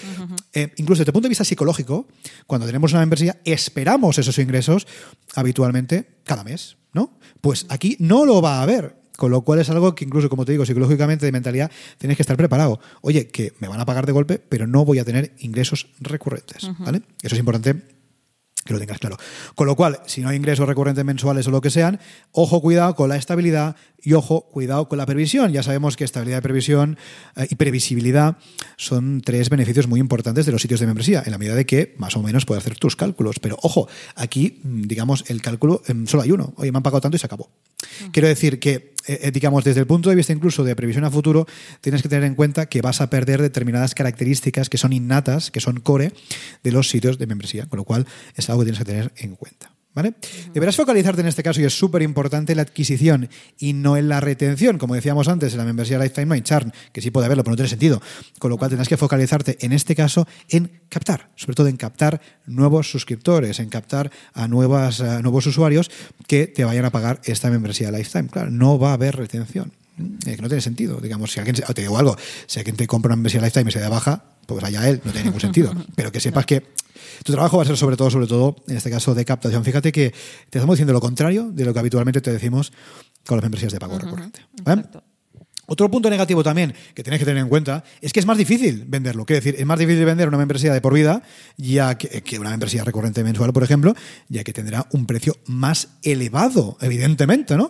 eh, 0.54 0.72
incluso 0.78 1.02
desde 1.02 1.10
el 1.10 1.14
punto 1.14 1.28
de 1.28 1.30
vista 1.30 1.44
psicológico, 1.44 2.08
cuando 2.48 2.66
tenemos 2.66 2.92
una 2.92 3.02
membresía, 3.02 3.40
esperamos 3.46 4.18
esos 4.18 4.38
ingresos 4.40 4.88
habitualmente 5.36 6.20
cada 6.24 6.44
mes. 6.44 6.78
¿no? 6.94 7.18
Pues 7.42 7.66
aquí 7.70 7.96
no 8.00 8.26
lo 8.26 8.42
va 8.42 8.60
a 8.60 8.64
haber. 8.64 8.98
Con 9.16 9.32
lo 9.32 9.42
cual 9.42 9.60
es 9.60 9.70
algo 9.70 9.96
que 9.96 10.06
incluso, 10.06 10.30
como 10.30 10.46
te 10.46 10.54
digo, 10.54 10.66
psicológicamente 10.66 11.26
de 11.26 11.34
mentalidad, 11.34 11.70
tienes 11.98 12.16
que 12.16 12.24
estar 12.24 12.38
preparado. 12.38 12.80
Oye, 13.02 13.28
que 13.28 13.52
me 13.60 13.68
van 13.68 13.82
a 13.82 13.86
pagar 13.86 14.06
de 14.06 14.14
golpe, 14.14 14.40
pero 14.40 14.66
no 14.66 14.86
voy 14.86 15.00
a 15.00 15.04
tener 15.04 15.36
ingresos 15.40 15.88
recurrentes. 16.00 16.70
¿vale? 16.80 17.02
Eso 17.22 17.36
es 17.36 17.40
importante 17.40 17.76
que 18.66 18.74
lo 18.74 18.80
tengas 18.80 19.00
claro. 19.00 19.18
Con 19.56 19.68
lo 19.68 19.76
cual, 19.76 20.00
si 20.06 20.22
no 20.22 20.30
hay 20.30 20.38
ingresos 20.38 20.68
recurrentes 20.70 21.04
mensuales 21.04 21.46
o 21.48 21.52
lo 21.52 21.60
que 21.60 21.70
sean, 21.70 22.00
ojo, 22.32 22.62
cuidado 22.62 22.96
con 22.96 23.10
la 23.10 23.18
estabilidad 23.18 23.76
y 24.04 24.14
ojo, 24.14 24.50
cuidado 24.52 24.88
con 24.88 24.98
la 24.98 25.06
previsión. 25.06 25.52
Ya 25.52 25.64
sabemos 25.64 25.98
que 25.98 26.04
estabilidad 26.04 26.38
de 26.38 26.42
previsión 26.42 26.98
eh, 27.36 27.48
y 27.50 27.56
previsibilidad 27.56 28.38
son 28.78 29.22
tres 29.22 29.50
beneficios 29.50 29.88
muy 29.88 30.00
importantes 30.00 30.46
de 30.46 30.52
los 30.52 30.62
sitios 30.62 30.80
de 30.80 30.86
membresía, 30.86 31.24
en 31.26 31.32
la 31.32 31.38
medida 31.38 31.56
de 31.56 31.66
que 31.66 31.96
más 31.98 32.16
o 32.16 32.24
menos 32.24 32.46
puedes 32.46 32.64
hacer 32.64 32.78
tus 32.78 32.96
cálculos. 32.96 33.40
Pero 33.40 33.58
ojo, 33.62 33.88
aquí, 34.16 34.60
mm, 34.64 34.82
digamos, 34.84 35.26
el 35.30 35.42
cálculo 35.42 35.82
em, 35.88 36.08
solo 36.08 36.24
hay 36.24 36.32
uno. 36.32 36.54
Oye, 36.58 36.72
me 36.72 36.78
han 36.78 36.84
pagado 36.84 37.02
tanto 37.02 37.18
y 37.18 37.20
se 37.20 37.26
acabó. 37.26 37.50
Quiero 38.12 38.28
decir 38.28 38.60
que, 38.60 38.94
eh, 39.08 39.20
eh, 39.24 39.32
digamos, 39.32 39.64
desde 39.64 39.82
el 39.82 39.88
punto 39.88 40.10
de 40.10 40.16
vista 40.16 40.34
incluso 40.34 40.64
de 40.64 40.76
previsión 40.76 41.04
a 41.04 41.12
futuro, 41.12 41.48
tienes 41.82 42.02
que 42.02 42.10
tener 42.10 42.24
en 42.24 42.36
cuenta 42.36 42.68
que 42.68 42.82
vas 42.82 43.02
a 43.02 43.10
perder 43.10 43.42
determinadas 43.42 43.96
características 43.96 44.70
que 44.70 44.78
son 44.78 44.94
innatas, 44.94 45.52
que 45.52 45.60
son 45.60 45.80
core 45.80 46.14
de 46.64 46.72
los 46.72 46.90
sitios 46.90 47.18
de 47.18 47.28
membresía, 47.28 47.66
con 47.68 47.78
lo 47.78 47.84
cual 47.84 48.06
es 48.36 48.50
algo 48.50 48.62
que 48.62 48.66
tienes 48.66 48.80
que 48.80 48.86
tener 48.86 49.12
en 49.18 49.36
cuenta. 49.36 49.79
¿Vale? 50.00 50.14
Deberás 50.54 50.78
focalizarte 50.78 51.20
en 51.20 51.28
este 51.28 51.44
caso, 51.44 51.60
y 51.60 51.66
es 51.66 51.78
súper 51.78 52.02
importante, 52.04 52.56
la 52.56 52.62
adquisición 52.62 53.28
y 53.58 53.74
no 53.74 53.98
en 53.98 54.08
la 54.08 54.22
retención. 54.22 54.78
Como 54.78 54.96
decíamos 54.96 55.28
antes, 55.28 55.52
en 55.52 55.58
la 55.58 55.66
membresía 55.66 56.00
Lifetime 56.00 56.28
no 56.28 56.34
hay 56.36 56.42
churn, 56.42 56.72
que 56.94 57.02
sí 57.02 57.12
puede 57.12 57.26
haberlo, 57.26 57.44
pero 57.44 57.52
no 57.52 57.58
tiene 57.58 57.68
sentido. 57.68 58.02
Con 58.40 58.50
lo 58.50 58.58
cual 58.58 58.70
tendrás 58.70 58.88
que 58.88 58.96
focalizarte 58.96 59.58
en 59.60 59.74
este 59.74 59.98
caso 59.98 60.26
en 60.48 60.72
captar, 60.88 61.32
sobre 61.36 61.56
todo 61.56 61.68
en 61.68 61.76
captar 61.76 62.22
nuevos 62.46 62.90
suscriptores, 62.90 63.60
en 63.60 63.68
captar 63.68 64.10
a, 64.34 64.48
nuevas, 64.48 65.02
nuevos 65.22 65.46
usuarios 65.48 65.92
que 66.28 66.48
te 66.48 66.64
vayan 66.64 66.86
a 66.86 66.92
pagar 66.92 67.20
esta 67.26 67.50
membresía 67.50 67.92
Lifetime. 67.92 68.30
Claro, 68.30 68.52
no 68.52 68.80
va 68.80 68.92
a 68.92 68.94
haber 68.94 69.18
retención. 69.18 69.74
Que 70.24 70.42
no 70.42 70.48
tiene 70.48 70.62
sentido. 70.62 71.00
Digamos, 71.00 71.32
si 71.32 71.40
alguien, 71.40 71.56
te 71.56 71.82
digo 71.82 71.98
algo, 71.98 72.16
si 72.48 72.60
alguien 72.60 72.76
te 72.76 72.88
compra 72.88 73.10
una 73.10 73.16
membresía 73.18 73.42
Lifetime 73.42 73.70
y 73.70 73.74
se 73.74 73.80
da 73.80 73.90
baja, 73.90 74.24
pues 74.46 74.64
allá 74.64 74.88
él, 74.90 75.02
no 75.04 75.12
tiene 75.12 75.26
ningún 75.26 75.42
sentido. 75.42 75.74
Pero 75.96 76.12
que 76.12 76.20
sepas 76.20 76.46
que 76.46 76.64
tu 77.24 77.34
trabajo 77.34 77.58
va 77.58 77.64
a 77.64 77.66
ser 77.66 77.78
sobre 77.78 77.98
todo, 77.98 78.10
sobre 78.10 78.28
todo, 78.28 78.56
en 78.68 78.78
este 78.78 78.90
caso 78.90 79.14
de 79.14 79.26
captación. 79.26 79.64
Fíjate 79.64 79.92
que 79.92 80.12
te 80.50 80.58
estamos 80.58 80.76
diciendo 80.76 80.94
lo 80.94 81.02
contrario 81.02 81.50
de 81.52 81.66
lo 81.66 81.74
que 81.74 81.80
habitualmente 81.80 82.22
te 82.22 82.32
decimos 82.32 82.72
con 83.26 83.38
las 83.38 83.44
membresías 83.44 83.72
de 83.72 83.80
pago 83.80 84.00
recurrente. 84.00 84.42
Otro 85.70 85.90
punto 85.90 86.10
negativo 86.10 86.44
también 86.44 86.74
que 86.96 87.04
tienes 87.04 87.20
que 87.20 87.26
tener 87.26 87.44
en 87.44 87.48
cuenta 87.48 87.84
es 88.02 88.12
que 88.12 88.20
es 88.20 88.26
más 88.26 88.40
difícil 88.40 88.86
venderlo. 88.88 89.24
Quiero 89.26 89.40
decir, 89.40 89.56
es 89.60 89.66
más 89.68 89.78
difícil 89.78 90.04
vender 90.04 90.28
una 90.28 90.38
membresía 90.38 90.74
de 90.74 90.82
por 90.82 90.96
vida 90.96 91.22
ya 91.58 91.96
que, 91.96 92.40
una 92.40 92.50
membresía 92.50 92.84
recurrente 92.84 93.24
mensual, 93.24 93.54
por 93.54 93.64
ejemplo, 93.64 93.96
ya 94.30 94.44
que 94.44 94.52
tendrá 94.52 94.88
un 94.92 95.06
precio 95.06 95.38
más 95.46 95.90
elevado, 96.02 96.78
evidentemente, 96.82 97.56
¿no? 97.56 97.70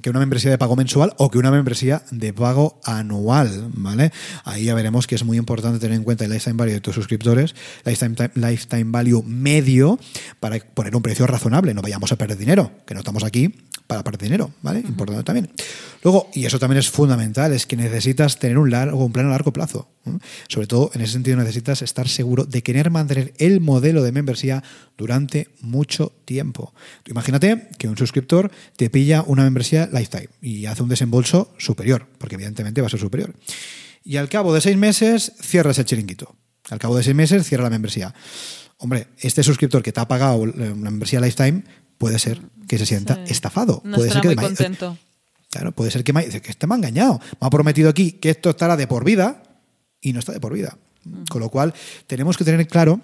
que 0.00 0.08
una 0.10 0.20
membresía 0.20 0.50
de 0.50 0.56
pago 0.56 0.74
mensual 0.74 1.12
o 1.18 1.30
que 1.30 1.36
una 1.36 1.50
membresía 1.50 2.02
de 2.10 2.32
pago 2.32 2.80
anual, 2.84 3.70
¿vale? 3.74 4.10
Ahí 4.44 4.64
ya 4.64 4.74
veremos 4.74 5.06
que 5.06 5.16
es 5.16 5.24
muy 5.24 5.36
importante 5.36 5.78
tener 5.78 5.96
en 5.96 6.04
cuenta 6.04 6.24
el 6.24 6.30
lifetime 6.30 6.56
value 6.56 6.72
de 6.72 6.80
tus 6.80 6.94
suscriptores, 6.94 7.54
lifetime, 7.84 8.30
lifetime 8.34 8.84
value 8.86 9.22
medio, 9.22 9.98
para 10.40 10.58
poner 10.58 10.96
un 10.96 11.02
precio 11.02 11.26
razonable. 11.26 11.74
No 11.74 11.82
vayamos 11.82 12.10
a 12.12 12.16
perder 12.16 12.38
dinero, 12.38 12.70
que 12.86 12.94
no 12.94 13.00
estamos 13.00 13.24
aquí 13.24 13.54
para 13.86 14.02
perder 14.02 14.22
dinero, 14.22 14.50
¿vale? 14.62 14.80
Importante 14.80 15.22
también. 15.22 15.50
Luego, 16.02 16.30
y 16.34 16.44
eso 16.44 16.58
también 16.58 16.78
es 16.78 16.85
fundamental, 16.90 17.52
es 17.52 17.66
que 17.66 17.76
necesitas 17.76 18.38
tener 18.38 18.58
un, 18.58 18.70
largo, 18.70 19.04
un 19.04 19.12
plan 19.12 19.26
a 19.26 19.30
largo 19.30 19.52
plazo. 19.52 19.88
Sobre 20.48 20.66
todo, 20.66 20.90
en 20.94 21.00
ese 21.00 21.14
sentido, 21.14 21.36
necesitas 21.36 21.82
estar 21.82 22.08
seguro 22.08 22.44
de 22.44 22.62
querer 22.62 22.90
mantener 22.90 23.34
el 23.38 23.60
modelo 23.60 24.02
de 24.02 24.12
membresía 24.12 24.62
durante 24.96 25.48
mucho 25.60 26.12
tiempo. 26.24 26.72
imagínate 27.06 27.68
que 27.78 27.88
un 27.88 27.96
suscriptor 27.96 28.50
te 28.76 28.88
pilla 28.88 29.22
una 29.26 29.42
membresía 29.42 29.88
lifetime 29.92 30.28
y 30.40 30.66
hace 30.66 30.82
un 30.82 30.88
desembolso 30.88 31.52
superior, 31.58 32.06
porque 32.18 32.36
evidentemente 32.36 32.80
va 32.80 32.86
a 32.86 32.90
ser 32.90 33.00
superior. 33.00 33.34
Y 34.04 34.18
al 34.18 34.28
cabo 34.28 34.54
de 34.54 34.60
seis 34.60 34.76
meses 34.76 35.32
cierras 35.40 35.78
el 35.78 35.84
chiringuito. 35.84 36.36
Al 36.70 36.78
cabo 36.78 36.96
de 36.96 37.02
seis 37.02 37.16
meses 37.16 37.46
cierra 37.46 37.64
la 37.64 37.70
membresía. 37.70 38.14
Hombre, 38.78 39.08
este 39.18 39.42
suscriptor 39.42 39.82
que 39.82 39.92
te 39.92 40.00
ha 40.00 40.08
pagado 40.08 40.36
una 40.36 40.90
membresía 40.90 41.20
lifetime 41.20 41.64
puede 41.98 42.18
ser 42.18 42.40
que 42.68 42.78
se 42.78 42.86
sienta 42.86 43.22
estafado. 43.26 43.80
No 43.84 43.96
puede 43.96 44.10
ser 44.10 44.20
que 44.20 44.28
muy 44.28 44.36
contento. 44.36 44.98
Claro, 45.56 45.72
puede 45.72 45.90
ser 45.90 46.04
que, 46.04 46.12
me, 46.12 46.28
que 46.28 46.50
este 46.50 46.66
me 46.66 46.74
ha 46.74 46.76
engañado. 46.76 47.18
Me 47.40 47.46
ha 47.46 47.48
prometido 47.48 47.88
aquí 47.88 48.12
que 48.12 48.28
esto 48.28 48.50
estará 48.50 48.76
de 48.76 48.86
por 48.86 49.04
vida 49.04 49.42
y 50.02 50.12
no 50.12 50.18
está 50.18 50.32
de 50.32 50.40
por 50.40 50.52
vida. 50.52 50.76
Con 51.30 51.40
lo 51.40 51.48
cual, 51.48 51.72
tenemos 52.06 52.36
que 52.36 52.44
tener 52.44 52.66
claro 52.68 53.00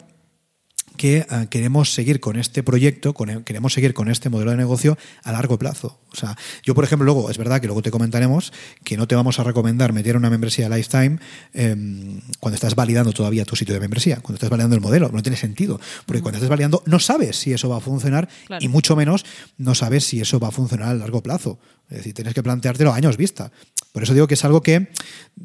que 0.96 1.18
eh, 1.18 1.46
queremos 1.50 1.92
seguir 1.94 2.20
con 2.20 2.36
este 2.36 2.62
proyecto, 2.62 3.14
con, 3.14 3.44
queremos 3.44 3.72
seguir 3.72 3.94
con 3.94 4.08
este 4.08 4.28
modelo 4.28 4.50
de 4.50 4.56
negocio 4.56 4.96
a 5.22 5.32
largo 5.32 5.58
plazo. 5.58 5.98
O 6.12 6.16
sea, 6.16 6.36
yo, 6.62 6.74
por 6.74 6.84
ejemplo, 6.84 7.04
luego, 7.04 7.30
es 7.30 7.38
verdad 7.38 7.60
que 7.60 7.66
luego 7.66 7.82
te 7.82 7.90
comentaremos 7.90 8.52
que 8.84 8.96
no 8.96 9.08
te 9.08 9.14
vamos 9.14 9.38
a 9.38 9.44
recomendar 9.44 9.92
meter 9.92 10.16
una 10.16 10.30
membresía 10.30 10.68
lifetime 10.68 11.18
em, 11.54 12.20
cuando 12.40 12.54
estás 12.54 12.74
validando 12.74 13.12
todavía 13.12 13.44
tu 13.44 13.56
sitio 13.56 13.74
de 13.74 13.80
membresía, 13.80 14.16
cuando 14.16 14.34
estás 14.34 14.50
validando 14.50 14.76
el 14.76 14.82
modelo. 14.82 15.08
No 15.10 15.22
tiene 15.22 15.36
sentido, 15.36 15.80
porque 16.06 16.22
cuando 16.22 16.38
estás 16.38 16.50
validando 16.50 16.82
no 16.86 16.98
sabes 16.98 17.36
si 17.36 17.52
eso 17.52 17.68
va 17.68 17.78
a 17.78 17.80
funcionar 17.80 18.28
y 18.60 18.68
mucho 18.68 18.96
menos 18.96 19.24
no 19.56 19.74
sabes 19.74 20.04
si 20.04 20.20
eso 20.20 20.38
va 20.38 20.48
a 20.48 20.52
funcionar 20.52 20.88
a 20.88 20.94
largo 20.94 21.22
plazo. 21.22 21.58
Es 21.88 21.98
decir, 21.98 22.14
tienes 22.14 22.34
que 22.34 22.42
planteártelo 22.42 22.92
a 22.92 22.96
años 22.96 23.16
vista. 23.16 23.52
Por 23.92 24.02
eso 24.02 24.14
digo 24.14 24.26
que 24.26 24.34
es 24.34 24.44
algo 24.44 24.62
que 24.62 24.88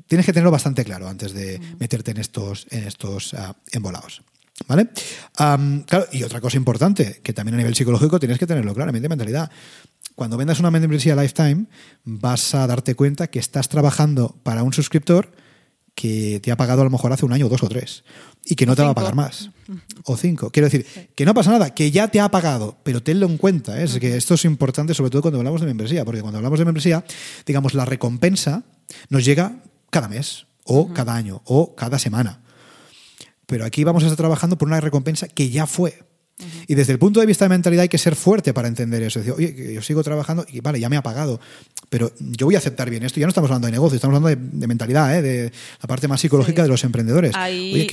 tienes 0.07 0.25
que 0.25 0.33
tenerlo 0.33 0.51
bastante 0.51 0.85
claro 0.85 1.09
antes 1.09 1.33
de 1.33 1.59
meterte 1.79 2.11
en 2.11 2.17
estos, 2.17 2.67
en 2.69 2.85
estos 2.85 3.33
uh, 3.33 3.53
embolados. 3.71 4.21
¿Vale? 4.65 4.89
claro, 5.35 6.07
y 6.11 6.23
otra 6.23 6.41
cosa 6.41 6.57
importante, 6.57 7.19
que 7.21 7.33
también 7.33 7.55
a 7.55 7.57
nivel 7.57 7.75
psicológico 7.75 8.19
tienes 8.19 8.39
que 8.39 8.47
tenerlo 8.47 8.73
claramente 8.73 9.07
mentalidad. 9.07 9.51
Cuando 10.15 10.35
vendas 10.35 10.59
una 10.59 10.71
membresía 10.71 11.15
Lifetime, 11.15 11.65
vas 12.03 12.55
a 12.55 12.65
darte 12.65 12.95
cuenta 12.95 13.27
que 13.27 13.37
estás 13.37 13.69
trabajando 13.69 14.35
para 14.43 14.63
un 14.63 14.73
suscriptor 14.73 15.31
que 15.93 16.39
te 16.41 16.51
ha 16.51 16.57
pagado 16.57 16.81
a 16.81 16.83
lo 16.85 16.89
mejor 16.89 17.11
hace 17.11 17.25
un 17.25 17.33
año, 17.33 17.49
dos 17.49 17.63
o 17.63 17.69
tres, 17.69 18.03
y 18.45 18.55
que 18.55 18.65
no 18.65 18.75
te 18.75 18.81
va 18.83 18.89
a 18.89 18.95
pagar 18.95 19.15
más. 19.15 19.49
O 20.05 20.15
cinco. 20.15 20.51
Quiero 20.51 20.67
decir, 20.69 20.85
que 21.15 21.25
no 21.25 21.33
pasa 21.33 21.51
nada, 21.51 21.73
que 21.73 21.91
ya 21.91 22.07
te 22.07 22.19
ha 22.19 22.29
pagado, 22.29 22.77
pero 22.83 23.01
tenlo 23.01 23.25
en 23.25 23.37
cuenta. 23.37 23.79
¿eh? 23.79 23.85
Es 23.85 23.99
que 23.99 24.15
esto 24.15 24.35
es 24.35 24.45
importante, 24.45 24.93
sobre 24.93 25.09
todo 25.09 25.23
cuando 25.23 25.39
hablamos 25.39 25.61
de 25.61 25.67
membresía, 25.67 26.05
porque 26.05 26.21
cuando 26.21 26.37
hablamos 26.37 26.59
de 26.59 26.65
membresía, 26.65 27.03
digamos, 27.45 27.73
la 27.73 27.85
recompensa 27.85 28.63
nos 29.09 29.25
llega 29.25 29.63
cada 29.89 30.07
mes, 30.07 30.45
o 30.63 30.93
cada 30.93 31.15
año, 31.15 31.41
o 31.45 31.75
cada 31.75 31.97
semana. 31.97 32.41
Pero 33.47 33.65
aquí 33.65 33.83
vamos 33.83 34.03
a 34.03 34.07
estar 34.07 34.17
trabajando 34.17 34.57
por 34.57 34.67
una 34.67 34.79
recompensa 34.79 35.27
que 35.27 35.49
ya 35.49 35.65
fue. 35.65 35.97
Y 36.67 36.75
desde 36.75 36.93
el 36.93 36.99
punto 36.99 37.19
de 37.19 37.25
vista 37.25 37.45
de 37.45 37.49
mentalidad 37.49 37.81
hay 37.83 37.89
que 37.89 37.97
ser 37.97 38.15
fuerte 38.15 38.53
para 38.53 38.67
entender 38.67 39.01
eso. 39.01 39.19
Decir, 39.19 39.33
oye, 39.33 39.73
yo 39.73 39.81
sigo 39.81 40.03
trabajando 40.03 40.45
y 40.47 40.59
vale, 40.59 40.79
ya 40.79 40.87
me 40.87 40.97
ha 40.97 41.01
pagado, 41.01 41.39
pero 41.89 42.11
yo 42.19 42.45
voy 42.45 42.53
a 42.53 42.59
aceptar 42.59 42.89
bien 42.89 43.03
esto. 43.03 43.19
Ya 43.19 43.25
no 43.25 43.29
estamos 43.29 43.49
hablando 43.49 43.65
de 43.65 43.71
negocio, 43.71 43.95
estamos 43.95 44.17
hablando 44.17 44.39
de, 44.39 44.67
mentalidad, 44.67 45.17
¿eh? 45.17 45.21
de 45.23 45.51
la 45.81 45.87
parte 45.87 46.07
más 46.07 46.21
psicológica 46.21 46.61
de 46.61 46.69
los 46.69 46.83
emprendedores. 46.83 47.33
Ahí... 47.35 47.87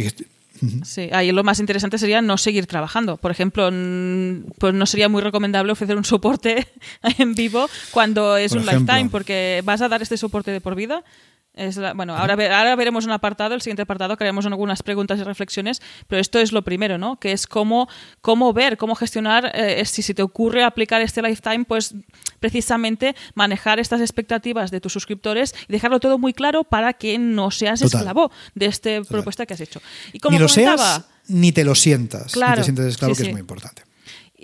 Sí, 0.85 1.09
ahí 1.13 1.33
lo 1.33 1.43
más 1.43 1.59
interesante 1.59 1.99
sería 1.99 2.23
no 2.23 2.39
seguir 2.39 2.67
trabajando. 2.67 3.17
Por 3.17 3.31
ejemplo, 3.31 3.65
pues 4.59 4.75
no 4.75 4.87
sería 4.87 5.09
muy 5.09 5.21
recomendable 5.21 5.73
ofrecer 5.73 5.97
un 5.97 6.05
soporte 6.05 6.69
en 7.19 7.35
vivo 7.35 7.69
cuando 7.91 8.37
es 8.37 8.53
un 8.53 8.65
lifetime, 8.65 9.09
porque 9.11 9.63
vas 9.65 9.81
a 9.83 9.89
dar 9.89 10.01
este 10.01 10.17
soporte 10.17 10.53
de 10.53 10.61
por 10.61 10.75
vida 10.75 11.03
bueno, 11.95 12.17
ahora, 12.17 12.35
ahora 12.35 12.77
veremos 12.77 13.05
un 13.05 13.13
apartado, 13.13 13.55
el 13.55 13.63
siguiente 13.63 13.83
apartado, 13.83 14.17
que 14.17 14.25
haremos 14.25 14.45
algunas 14.47 14.83
preguntas 14.83 15.19
y 15.21 15.23
reflexiones, 15.23 15.81
pero 16.09 16.21
esto 16.21 16.39
es 16.39 16.53
lo 16.53 16.63
primero, 16.63 16.99
¿no? 16.99 17.17
Que 17.17 17.33
es 17.33 17.47
cómo, 17.47 17.89
cómo 18.21 18.53
ver, 18.53 18.77
cómo 18.77 18.95
gestionar, 18.95 19.53
eh, 19.55 19.85
si 19.85 20.03
se 20.03 20.15
te 20.15 20.23
ocurre 20.23 20.65
aplicar 20.65 21.01
este 21.01 21.23
lifetime, 21.23 21.65
pues 21.65 21.95
precisamente 22.41 23.15
manejar 23.35 23.79
estas 23.79 24.01
expectativas 24.01 24.71
de 24.71 24.81
tus 24.81 24.93
suscriptores 24.93 25.55
y 25.69 25.73
dejarlo 25.73 26.01
todo 26.01 26.19
muy 26.19 26.33
claro 26.33 26.65
para 26.65 26.93
que 26.93 27.19
no 27.19 27.51
seas 27.51 27.83
esclavo 27.83 28.31
de 28.55 28.67
esta 28.67 29.03
propuesta 29.09 29.47
que 29.47 29.55
has 29.55 29.61
hecho. 29.61 29.81
Y 30.13 30.19
como 30.19 30.37
ni 30.37 30.43
lo 30.43 30.49
seas, 30.49 31.05
ni 31.29 31.53
te 31.53 31.65
lo 31.65 31.75
sientas. 31.75 32.33
Claro, 32.33 32.57
ni 32.57 32.59
te 32.59 32.65
sientes 32.65 32.87
esclavo, 32.87 33.15
que 33.15 33.23
es 33.23 33.31
muy 33.31 33.41
importante. 33.41 33.83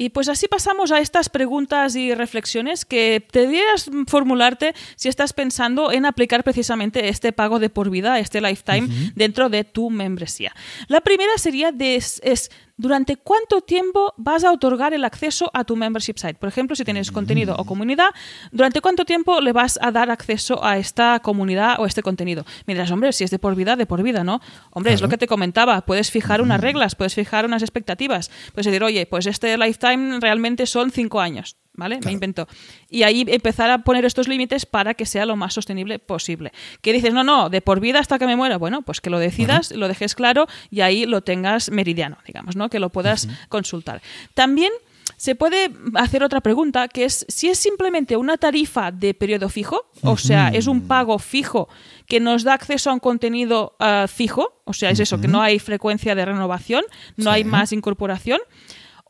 Y 0.00 0.08
pues 0.08 0.30
así 0.30 0.48
pasamos 0.48 0.92
a 0.92 1.00
estas 1.00 1.28
preguntas 1.28 1.94
y 1.94 2.14
reflexiones 2.14 2.86
que 2.86 3.22
debieras 3.34 3.90
formularte 4.06 4.74
si 4.96 5.10
estás 5.10 5.34
pensando 5.34 5.92
en 5.92 6.06
aplicar 6.06 6.42
precisamente 6.42 7.10
este 7.10 7.34
pago 7.34 7.58
de 7.58 7.68
por 7.68 7.90
vida, 7.90 8.18
este 8.18 8.40
lifetime, 8.40 8.88
dentro 9.14 9.50
de 9.50 9.64
tu 9.64 9.90
membresía. 9.90 10.54
La 10.88 11.02
primera 11.02 11.36
sería 11.36 11.70
de, 11.70 11.96
es 11.96 12.50
durante 12.80 13.16
cuánto 13.16 13.60
tiempo 13.60 14.14
vas 14.16 14.42
a 14.42 14.52
otorgar 14.52 14.94
el 14.94 15.04
acceso 15.04 15.50
a 15.52 15.64
tu 15.64 15.76
membership 15.76 16.14
site. 16.16 16.34
Por 16.34 16.48
ejemplo, 16.48 16.74
si 16.74 16.84
tienes 16.84 17.10
contenido 17.10 17.54
o 17.58 17.64
comunidad, 17.64 18.08
¿durante 18.52 18.80
cuánto 18.80 19.04
tiempo 19.04 19.40
le 19.40 19.52
vas 19.52 19.78
a 19.82 19.90
dar 19.90 20.10
acceso 20.10 20.64
a 20.64 20.78
esta 20.78 21.20
comunidad 21.20 21.78
o 21.78 21.86
este 21.86 22.02
contenido? 22.02 22.46
Mientras, 22.66 22.90
hombre, 22.90 23.12
si 23.12 23.24
es 23.24 23.30
de 23.30 23.38
por 23.38 23.54
vida, 23.54 23.76
de 23.76 23.84
por 23.84 24.02
vida, 24.02 24.24
¿no? 24.24 24.40
Hombre, 24.70 24.94
es 24.94 25.02
lo 25.02 25.08
que 25.08 25.18
te 25.18 25.26
comentaba, 25.26 25.82
puedes 25.82 26.10
fijar 26.10 26.40
unas 26.40 26.60
reglas, 26.60 26.94
puedes 26.94 27.14
fijar 27.14 27.44
unas 27.44 27.62
expectativas, 27.62 28.30
puedes 28.54 28.66
decir, 28.66 28.82
oye, 28.82 29.04
pues 29.04 29.26
este 29.26 29.56
lifetime 29.58 30.18
realmente 30.18 30.64
son 30.64 30.90
cinco 30.90 31.20
años. 31.20 31.56
¿Vale? 31.80 31.98
Me 32.04 32.12
invento. 32.12 32.46
Y 32.88 33.02
ahí 33.02 33.24
empezar 33.26 33.70
a 33.70 33.78
poner 33.78 34.04
estos 34.04 34.28
límites 34.28 34.66
para 34.66 34.94
que 34.94 35.06
sea 35.06 35.26
lo 35.26 35.34
más 35.34 35.54
sostenible 35.54 35.98
posible. 35.98 36.52
Que 36.82 36.92
dices, 36.92 37.12
no, 37.12 37.24
no, 37.24 37.50
de 37.50 37.60
por 37.60 37.80
vida 37.80 37.98
hasta 37.98 38.18
que 38.18 38.26
me 38.26 38.36
muera. 38.36 38.58
Bueno, 38.58 38.82
pues 38.82 39.00
que 39.00 39.10
lo 39.10 39.18
decidas, 39.18 39.72
lo 39.72 39.88
dejes 39.88 40.14
claro 40.14 40.46
y 40.70 40.82
ahí 40.82 41.06
lo 41.06 41.22
tengas 41.22 41.70
meridiano, 41.70 42.18
digamos, 42.26 42.54
¿no? 42.54 42.68
Que 42.68 42.78
lo 42.78 42.90
puedas 42.90 43.28
consultar. 43.48 44.02
También 44.34 44.70
se 45.16 45.34
puede 45.34 45.70
hacer 45.94 46.22
otra 46.22 46.40
pregunta, 46.40 46.88
que 46.88 47.04
es 47.04 47.26
si 47.28 47.48
es 47.48 47.58
simplemente 47.58 48.16
una 48.16 48.36
tarifa 48.36 48.90
de 48.90 49.14
periodo 49.14 49.48
fijo, 49.48 49.86
o 50.02 50.16
sea, 50.16 50.48
es 50.48 50.66
un 50.66 50.86
pago 50.86 51.18
fijo 51.18 51.68
que 52.06 52.20
nos 52.20 52.44
da 52.44 52.54
acceso 52.54 52.90
a 52.90 52.94
un 52.94 53.00
contenido 53.00 53.76
ah, 53.80 54.06
fijo, 54.08 54.60
o 54.64 54.72
sea, 54.72 54.90
es 54.90 55.00
eso, 55.00 55.20
que 55.20 55.28
no 55.28 55.42
hay 55.42 55.58
frecuencia 55.58 56.14
de 56.14 56.24
renovación, 56.24 56.84
no 57.16 57.30
hay 57.30 57.44
más 57.44 57.72
incorporación 57.72 58.40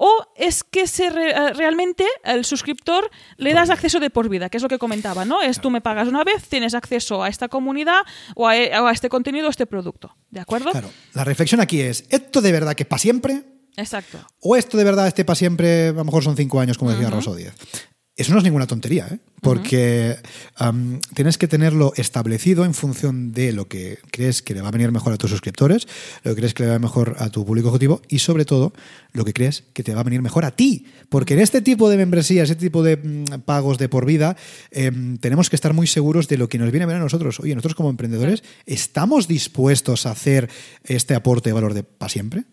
o 0.02 0.26
es 0.35 0.64
que 0.64 0.87
se 0.87 1.09
eh, 1.09 1.52
realmente 1.52 2.07
el 2.25 2.47
suscriptor 2.47 3.11
le 3.37 3.52
das 3.52 3.69
acceso 3.69 4.00
de 4.00 4.09
por 4.09 4.30
vida, 4.30 4.49
que 4.49 4.57
es 4.57 4.62
lo 4.62 4.69
que 4.71 4.78
comentaba, 4.78 5.26
¿no? 5.26 5.42
Es 5.42 5.61
tú 5.61 5.71
me 5.71 5.83
pagas 5.83 6.09
una 6.09 6.25
vez, 6.25 6.49
tienes 6.49 6.75
acceso 6.75 7.23
a 7.23 7.28
esta 7.28 7.49
comunidad 7.49 8.00
o 8.35 8.49
a, 8.49 8.57
e, 8.57 8.73
este 8.92 9.11
contenido 9.11 9.49
o 9.49 9.50
este 9.50 9.66
producto, 9.66 10.16
¿de 10.30 10.40
acuerdo? 10.40 10.71
Claro, 10.71 10.88
la 11.12 11.25
reflexión 11.25 11.61
aquí 11.61 11.83
es, 11.83 12.04
¿esto 12.09 12.40
de 12.40 12.50
verdad 12.50 12.75
que 12.75 12.85
es 12.85 12.88
para 12.88 12.99
siempre? 12.99 13.42
Exacto. 13.76 14.19
¿O 14.40 14.57
esto 14.57 14.78
de 14.78 14.85
verdad 14.85 15.07
este 15.07 15.26
para 15.26 15.37
siempre, 15.37 15.88
a 15.88 15.92
lo 15.92 16.04
mejor 16.04 16.25
son 16.25 16.35
cinco 16.35 16.61
años, 16.61 16.78
como 16.78 16.92
decía 16.92 17.11
Rosso 17.11 17.35
Díez? 17.35 17.52
Eso 18.20 18.32
no 18.32 18.38
es 18.38 18.44
ninguna 18.44 18.66
tontería, 18.66 19.08
¿eh? 19.10 19.18
porque 19.40 20.18
tienes 21.14 21.38
que 21.38 21.48
tenerlo 21.48 21.94
establecido 21.96 22.66
en 22.66 22.74
función 22.74 23.32
de 23.32 23.54
lo 23.54 23.66
que 23.66 23.98
crees 24.10 24.42
que 24.42 24.52
le 24.52 24.60
va 24.60 24.68
a 24.68 24.72
venir 24.72 24.92
mejor 24.92 25.14
a 25.14 25.16
tus 25.16 25.30
suscriptores, 25.30 25.88
lo 26.22 26.32
que 26.32 26.36
crees 26.36 26.52
que 26.52 26.64
le 26.64 26.68
va 26.68 26.74
a 26.74 26.76
venir 26.76 26.90
mejor 26.90 27.16
a 27.18 27.30
tu 27.30 27.46
público 27.46 27.68
objetivo 27.68 28.02
y 28.10 28.18
sobre 28.18 28.44
todo 28.44 28.74
lo 29.12 29.24
que 29.24 29.32
crees 29.32 29.64
que 29.72 29.82
te 29.82 29.94
va 29.94 30.02
a 30.02 30.04
venir 30.04 30.20
mejor 30.20 30.44
a 30.44 30.50
ti. 30.50 30.84
Porque 31.08 31.32
en 31.32 31.40
este 31.40 31.62
tipo 31.62 31.88
de 31.88 31.96
membresías, 31.96 32.50
este 32.50 32.62
tipo 32.62 32.82
de 32.82 32.98
mm, 32.98 33.40
pagos 33.46 33.78
de 33.78 33.88
por 33.88 34.04
vida, 34.04 34.36
em, 34.70 35.16
tenemos 35.16 35.48
que 35.48 35.56
estar 35.56 35.72
muy 35.72 35.86
seguros 35.86 36.28
de 36.28 36.36
lo 36.36 36.50
que 36.50 36.58
nos 36.58 36.70
viene 36.70 36.84
a 36.84 36.88
ver 36.88 36.96
a 36.96 37.00
nosotros. 37.00 37.40
Oye, 37.40 37.54
nosotros 37.54 37.74
como 37.74 37.88
emprendedores, 37.88 38.42
¿estamos 38.66 39.28
dispuestos 39.28 40.04
a 40.04 40.10
hacer 40.10 40.50
este 40.84 41.14
aporte 41.14 41.48
de 41.48 41.54
valor 41.54 41.72
de 41.72 41.84
para 41.84 42.10
siempre? 42.10 42.44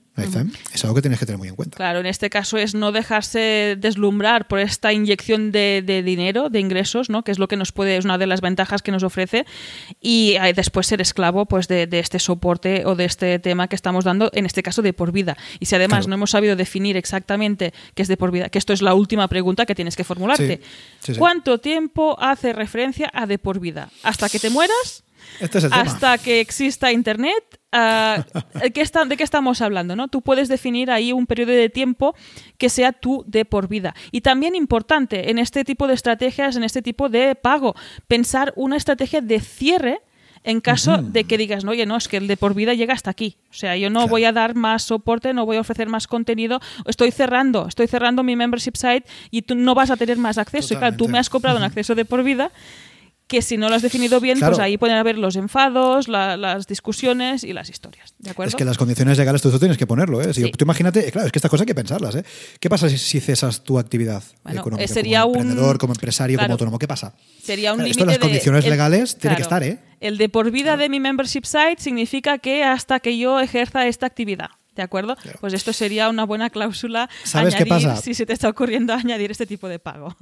Es 0.74 0.84
algo 0.84 0.96
que 0.96 1.02
tienes 1.02 1.20
que 1.20 1.26
tener 1.26 1.38
muy 1.38 1.48
en 1.48 1.56
cuenta. 1.56 1.76
Claro, 1.78 2.00
en 2.00 2.06
este 2.06 2.30
caso 2.30 2.58
es 2.58 2.74
no 2.74 2.92
dejarse 2.92 3.76
deslumbrar 3.80 4.48
por 4.48 4.60
esta 4.60 4.92
inyección 4.94 5.52
de, 5.52 5.84
de 5.86 6.04
dinero, 6.04 6.50
de 6.50 6.60
ingresos, 6.60 7.10
¿no? 7.10 7.24
que 7.24 7.32
es 7.32 7.40
lo 7.40 7.48
que 7.48 7.56
nos 7.56 7.72
puede, 7.72 7.98
es 7.98 8.06
una 8.06 8.18
de 8.18 8.28
las 8.28 8.42
ventajas 8.42 8.82
que 8.82 8.92
nos 8.92 9.04
ofrece, 9.04 9.46
y 10.02 10.36
eh, 10.42 10.54
después 10.56 10.88
ser 10.88 11.02
esclavo 11.02 11.46
pues, 11.46 11.68
de, 11.68 11.88
de 11.88 12.00
este 12.00 12.20
soporte 12.20 12.84
o 12.86 12.96
de 12.96 13.06
este 13.06 13.40
tema 13.40 13.68
que 13.68 13.76
estamos 13.76 14.04
dando, 14.06 14.30
en 14.34 14.46
este 14.46 14.64
caso 14.64 14.82
de 14.82 14.94
por 14.94 15.12
vida. 15.12 15.38
Y 15.60 15.66
si 15.68 15.76
además 15.76 16.00
Claro. 16.00 16.10
no 16.10 16.16
hemos 16.16 16.32
sabido 16.32 16.56
definir 16.56 16.98
exactamente 16.98 17.74
qué 17.96 18.02
es 18.02 18.08
de 18.08 18.18
por 18.18 18.32
vida, 18.32 18.50
que 18.50 18.58
esto 18.60 18.74
es 18.74 18.82
la 18.82 18.94
última 18.94 19.28
pregunta 19.28 19.66
que 19.66 19.76
tienes 19.76 19.96
que 19.96 20.04
formularte. 20.04 20.58
Sí, 20.58 20.64
sí, 21.02 21.14
sí. 21.14 21.20
¿Cuánto 21.20 21.60
tiempo 21.60 22.16
hace 22.20 22.54
referencia 22.54 23.10
a 23.14 23.26
de 23.26 23.38
por 23.40 23.60
vida? 23.60 23.90
¿Hasta 24.04 24.30
que 24.30 24.40
te 24.40 24.50
mueras? 24.50 25.04
Este 25.40 25.58
es 25.60 25.64
el 25.66 25.70
tema. 25.72 25.82
hasta 25.84 26.18
que 26.18 26.40
exista 26.40 26.92
Internet. 26.92 27.60
ah, 27.74 28.26
¿qué 28.74 28.82
está- 28.82 29.06
¿De 29.06 29.18
qué 29.18 29.24
estamos 29.24 29.62
hablando? 29.62 29.96
¿no? 29.96 30.08
Tú 30.08 30.22
puedes 30.22 30.48
definir 30.48 30.90
ahí 30.90 31.12
un 31.12 31.28
periodo 31.28 31.52
de 31.52 31.70
tiempo 31.70 32.16
que 32.58 32.70
sea 32.70 32.92
tú 32.94 33.24
de 33.28 33.46
por 33.46 33.68
vida. 33.68 33.94
Y 34.12 34.22
también 34.22 34.56
importante 34.56 35.30
en 35.30 35.38
este 35.38 35.64
tipo 35.64 35.86
de 35.88 35.94
estrategias, 35.94 36.56
en 36.56 36.64
este 36.64 36.82
tipo 36.82 37.10
de 37.10 37.36
pago, 37.36 37.76
pensar 38.08 38.54
una 38.56 38.78
estrategia 38.78 39.22
de 39.22 39.40
cierre 39.42 40.02
en 40.44 40.62
caso 40.62 41.00
de 41.02 41.26
que 41.26 41.38
digas, 41.38 41.66
no, 41.66 41.72
oye, 41.72 41.86
no, 41.86 41.98
es 41.98 42.08
que 42.08 42.16
el 42.18 42.28
de 42.28 42.38
por 42.38 42.54
vida 42.54 42.74
llega 42.74 42.94
hasta 42.94 43.10
aquí. 43.10 43.36
O 43.50 43.54
sea, 43.54 43.76
yo 43.76 43.90
no 43.90 44.00
Claro. 44.00 44.12
voy 44.12 44.24
a 44.24 44.32
dar 44.32 44.56
más 44.56 44.84
soporte, 44.84 45.34
no 45.34 45.46
voy 45.46 45.58
a 45.58 45.62
ofrecer 45.62 45.90
más 45.90 46.08
contenido, 46.08 46.62
estoy 46.86 47.12
cerrando, 47.12 47.68
estoy 47.68 47.88
cerrando 47.88 48.24
mi 48.24 48.38
membership 48.38 48.76
site 48.78 49.04
y 49.30 49.42
tú 49.42 49.56
no 49.56 49.76
vas 49.76 49.92
a 49.92 49.98
tener 49.98 50.18
más 50.18 50.38
acceso. 50.38 50.74
Y 50.74 50.78
claro, 50.78 50.94
tú 50.94 51.00
Totalmente. 51.00 51.12
me 51.12 51.20
has 51.20 51.30
comprado 51.30 51.58
un 51.58 51.64
acceso 51.64 51.96
de 51.96 52.06
por 52.06 52.24
vida 52.24 52.52
que 53.28 53.42
si 53.42 53.58
no 53.58 53.68
lo 53.68 53.76
has 53.76 53.82
definido 53.82 54.22
bien, 54.22 54.40
pues 54.40 54.58
ahí 54.60 54.78
pueden 54.78 54.96
haber 54.96 55.18
los 55.18 55.36
enfados, 55.36 56.08
la- 56.08 56.38
las 56.38 56.66
discusiones 56.66 57.44
y 57.44 57.52
las 57.52 57.70
historias. 57.70 58.14
¿De 58.20 58.30
acuerdo? 58.32 58.50
Es 58.50 58.56
que 58.56 58.64
las 58.64 58.78
condiciones 58.78 59.18
legales 59.18 59.42
tú, 59.42 59.52
tú 59.52 59.60
tienes 59.60 59.78
que 59.78 59.86
ponerlo, 59.86 60.22
¿eh? 60.22 60.34
Si 60.34 60.44
Sí. 60.44 60.52
Tú 60.52 60.64
imagínate, 60.64 61.08
eh, 61.08 61.12
claro, 61.12 61.26
es 61.28 61.32
que 61.34 61.40
estas 61.40 61.52
cosas 61.52 61.64
hay 61.64 61.68
que 61.68 61.76
pensarlas, 61.76 62.16
¿eh? 62.16 62.24
¿Qué 62.60 62.70
pasa 62.70 62.88
si, 62.90 62.98
si 62.98 63.20
cesas 63.20 63.64
tu 63.64 63.78
actividad 63.80 64.24
Bueno, 64.44 64.62
económica 64.62 64.86
eh, 64.86 64.88
sería 64.88 65.22
como 65.24 65.34
un- 65.34 65.38
emprendedor, 65.42 65.78
como 65.78 65.94
empresario, 65.94 66.38
claro. 66.38 66.48
como 66.48 66.54
autónomo? 66.54 66.80
¿Qué 66.80 66.88
pasa? 66.88 67.14
Sería 67.44 67.74
un 67.74 67.80
Claro, 67.80 67.88
límite 67.88 68.00
esto 68.00 68.06
las 68.06 68.16
de- 68.16 68.20
condiciones 68.22 68.64
el- 68.64 68.70
legales 68.72 69.18
tiene 69.18 69.36
que 69.36 69.42
estar, 69.42 69.62
¿eh? 69.62 69.80
El 70.00 70.18
de 70.18 70.30
por 70.30 70.50
vida 70.52 70.78
de 70.78 70.88
mi 70.88 71.00
membership 71.02 71.44
site 71.44 71.78
significa 71.80 72.38
que 72.38 72.64
hasta 72.64 73.00
que 73.02 73.18
yo 73.18 73.40
ejerza 73.42 73.88
esta 73.88 74.06
actividad. 74.06 74.50
¿De 74.76 74.84
acuerdo? 74.84 75.18
Pues 75.42 75.54
esto 75.54 75.74
sería 75.74 76.08
una 76.08 76.24
buena 76.24 76.52
cláusula 76.52 77.10
¿Sabes 77.24 77.56
qué 77.56 77.64
añadir 77.64 77.88
pasa? 77.90 78.02
si 78.02 78.14
se 78.14 78.26
te 78.28 78.34
está 78.34 78.48
ocurriendo 78.48 78.94
añadir 78.94 79.32
este 79.32 79.46
tipo 79.48 79.68
de 79.68 79.80
pago. 79.80 80.16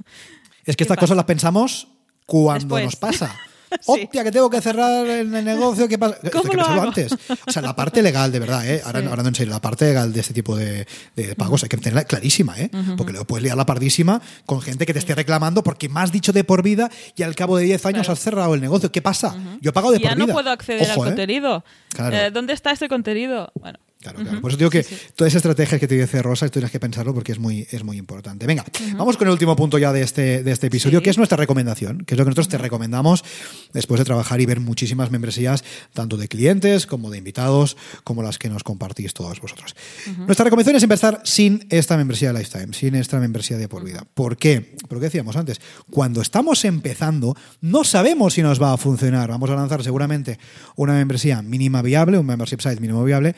Es 0.64 0.74
que 0.74 0.76
¿Qué 0.76 0.84
estas 0.84 0.96
pasa? 0.96 1.00
cosas 1.00 1.16
las 1.16 1.26
pensamos 1.26 1.88
cuando 2.26 2.76
Después. 2.76 2.84
nos 2.84 2.96
pasa. 2.96 3.34
Sí. 3.80 3.90
Hostia, 4.04 4.22
que 4.22 4.30
tengo 4.30 4.48
que 4.48 4.60
cerrar 4.62 5.04
el 5.08 5.28
negocio, 5.28 5.88
¿qué 5.88 5.98
pasa? 5.98 6.16
¿Cómo 6.32 6.48
que 6.50 6.56
lo 6.56 6.64
hago? 6.64 6.82
antes. 6.82 7.12
O 7.46 7.50
sea, 7.50 7.60
la 7.60 7.74
parte 7.74 8.00
legal, 8.00 8.30
de 8.30 8.38
verdad, 8.38 8.64
¿eh? 8.66 8.80
Ahora, 8.86 9.00
Sí. 9.00 9.06
ahora 9.08 9.22
no 9.24 9.28
en 9.30 9.34
serio, 9.34 9.52
la 9.52 9.60
parte 9.60 9.86
legal 9.86 10.12
de 10.12 10.20
este 10.20 10.32
tipo 10.32 10.56
de, 10.56 10.86
de 11.16 11.34
pagos 11.34 11.64
hay 11.64 11.68
que 11.68 11.76
tenerla 11.76 12.04
clarísima, 12.04 12.58
¿eh? 12.58 12.70
Porque 12.96 13.10
luego 13.12 13.26
puedes 13.26 13.42
liar 13.42 13.56
la 13.56 13.66
pardísima 13.66 14.22
con 14.46 14.62
gente 14.62 14.86
que 14.86 14.92
te 14.92 15.00
esté 15.00 15.16
reclamando 15.16 15.64
porque 15.64 15.88
me 15.88 15.98
has 16.00 16.12
dicho 16.12 16.32
de 16.32 16.44
por 16.44 16.62
vida 16.62 16.88
y 17.16 17.24
al 17.24 17.34
cabo 17.34 17.56
de 17.56 17.64
10 17.64 17.84
años 17.86 18.02
Claro. 18.02 18.12
has 18.12 18.20
cerrado 18.20 18.54
el 18.54 18.60
negocio. 18.60 18.90
¿Qué 18.92 19.02
pasa? 19.02 19.34
Yo 19.60 19.72
pago 19.72 19.90
de 19.90 19.98
ya 19.98 20.10
por 20.10 20.18
no 20.18 20.24
vida. 20.26 20.34
puedo 20.34 20.50
acceder 20.52 20.82
Ojo, 20.92 21.02
al 21.02 21.08
¿eh? 21.08 21.10
contenido. 21.10 21.64
Claro. 21.90 22.16
Eh, 22.16 22.30
¿Dónde 22.30 22.52
está 22.52 22.70
este 22.70 22.88
contenido? 22.88 23.50
Bueno, 23.60 23.80
Claro, 24.00 24.20
claro. 24.20 24.40
Por 24.40 24.50
eso 24.50 24.58
digo 24.58 24.70
que 24.70 24.82
Sí, 24.82 24.94
sí. 24.94 25.00
toda 25.16 25.26
esa 25.26 25.38
estrategia 25.38 25.78
que 25.80 25.88
te 25.88 25.96
dice 25.96 26.22
Rosa, 26.22 26.48
tienes 26.48 26.70
que 26.70 26.78
pensarlo 26.78 27.12
porque 27.14 27.32
es 27.32 27.38
muy, 27.38 27.66
es 27.70 27.82
muy 27.82 27.96
importante. 27.96 28.46
Venga, 28.46 28.64
vamos 28.96 29.16
con 29.16 29.26
el 29.26 29.32
último 29.32 29.56
punto 29.56 29.78
ya 29.78 29.92
de 29.92 30.02
este, 30.02 30.42
de 30.44 30.52
este 30.52 30.68
episodio, 30.68 30.98
Sí. 31.00 31.04
que 31.04 31.10
es 31.10 31.16
nuestra 31.18 31.36
recomendación, 31.36 32.04
que 32.04 32.14
es 32.14 32.18
lo 32.18 32.24
que 32.24 32.28
nosotros 32.30 32.48
te 32.48 32.58
recomendamos 32.58 33.24
después 33.72 33.98
de 33.98 34.04
trabajar 34.04 34.40
y 34.40 34.46
ver 34.46 34.60
muchísimas 34.60 35.10
membresías, 35.10 35.64
tanto 35.92 36.16
de 36.18 36.28
clientes 36.28 36.86
como 36.86 37.10
de 37.10 37.18
invitados, 37.18 37.76
como 38.04 38.22
las 38.22 38.38
que 38.38 38.48
nos 38.48 38.62
compartís 38.62 39.12
todos 39.14 39.40
vosotros. 39.40 39.74
Nuestra 40.18 40.44
recomendación 40.44 40.76
es 40.76 40.82
empezar 40.82 41.20
sin 41.24 41.66
esta 41.70 41.96
membresía 41.96 42.32
de 42.32 42.38
Lifetime, 42.38 42.74
sin 42.74 42.94
esta 42.94 43.18
membresía 43.18 43.56
de 43.56 43.68
por 43.68 43.82
vida. 43.82 44.06
¿Por 44.14 44.36
qué? 44.36 44.76
Porque 44.88 45.06
decíamos 45.06 45.34
antes, 45.36 45.60
cuando 45.90 46.20
estamos 46.20 46.64
empezando, 46.64 47.34
no 47.60 47.82
sabemos 47.82 48.34
si 48.34 48.42
nos 48.42 48.62
va 48.62 48.72
a 48.72 48.76
funcionar. 48.76 49.30
Vamos 49.30 49.50
a 49.50 49.54
lanzar 49.56 49.82
seguramente 49.82 50.38
una 50.76 50.92
membresía 50.92 51.42
mínima 51.42 51.82
viable, 51.82 52.18
un 52.18 52.26
membership 52.26 52.60
site 52.60 52.80
mínimo 52.80 53.02
viable, 53.02 53.34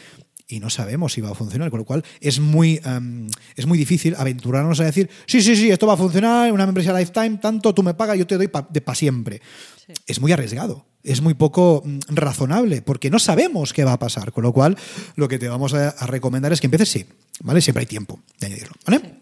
y 0.48 0.60
no 0.60 0.70
sabemos 0.70 1.12
si 1.12 1.20
va 1.20 1.30
a 1.30 1.34
funcionar, 1.34 1.68
con 1.70 1.78
lo 1.78 1.84
cual 1.84 2.02
es 2.20 2.40
muy, 2.40 2.80
em, 2.84 3.28
es 3.54 3.66
muy 3.66 3.76
difícil 3.76 4.14
aventurarnos 4.16 4.80
a 4.80 4.84
decir, 4.84 5.10
sí, 5.26 5.42
sí, 5.42 5.54
sí, 5.54 5.70
esto 5.70 5.86
va 5.86 5.92
a 5.92 5.96
funcionar, 5.98 6.50
una 6.52 6.64
membresía 6.64 6.98
lifetime, 6.98 7.36
tanto 7.36 7.74
tú 7.74 7.82
me 7.82 7.92
pagas, 7.94 8.16
yo 8.18 8.26
te 8.26 8.36
doy 8.36 8.48
pa- 8.48 8.66
de 8.70 8.80
para 8.80 8.96
siempre. 8.96 9.42
Sí. 9.86 9.92
Es 10.06 10.20
muy 10.20 10.32
arriesgado, 10.32 10.86
es 11.04 11.20
muy 11.20 11.34
poco 11.34 11.82
mm, 11.84 11.98
razonable, 12.08 12.80
porque 12.82 13.10
no 13.10 13.18
sabemos 13.18 13.72
qué 13.74 13.84
va 13.84 13.92
a 13.92 13.98
pasar, 13.98 14.32
con 14.32 14.42
lo 14.42 14.52
cual 14.54 14.76
lo 15.16 15.28
que 15.28 15.38
te 15.38 15.48
vamos 15.48 15.74
a, 15.74 15.90
a 15.90 16.06
recomendar 16.06 16.52
es 16.52 16.60
que 16.60 16.66
empieces 16.66 16.88
sí, 16.88 17.04
¿vale? 17.42 17.60
Siempre 17.60 17.82
hay 17.82 17.86
tiempo 17.86 18.20
de 18.40 18.46
añadirlo, 18.46 18.74
¿vale? 18.86 19.17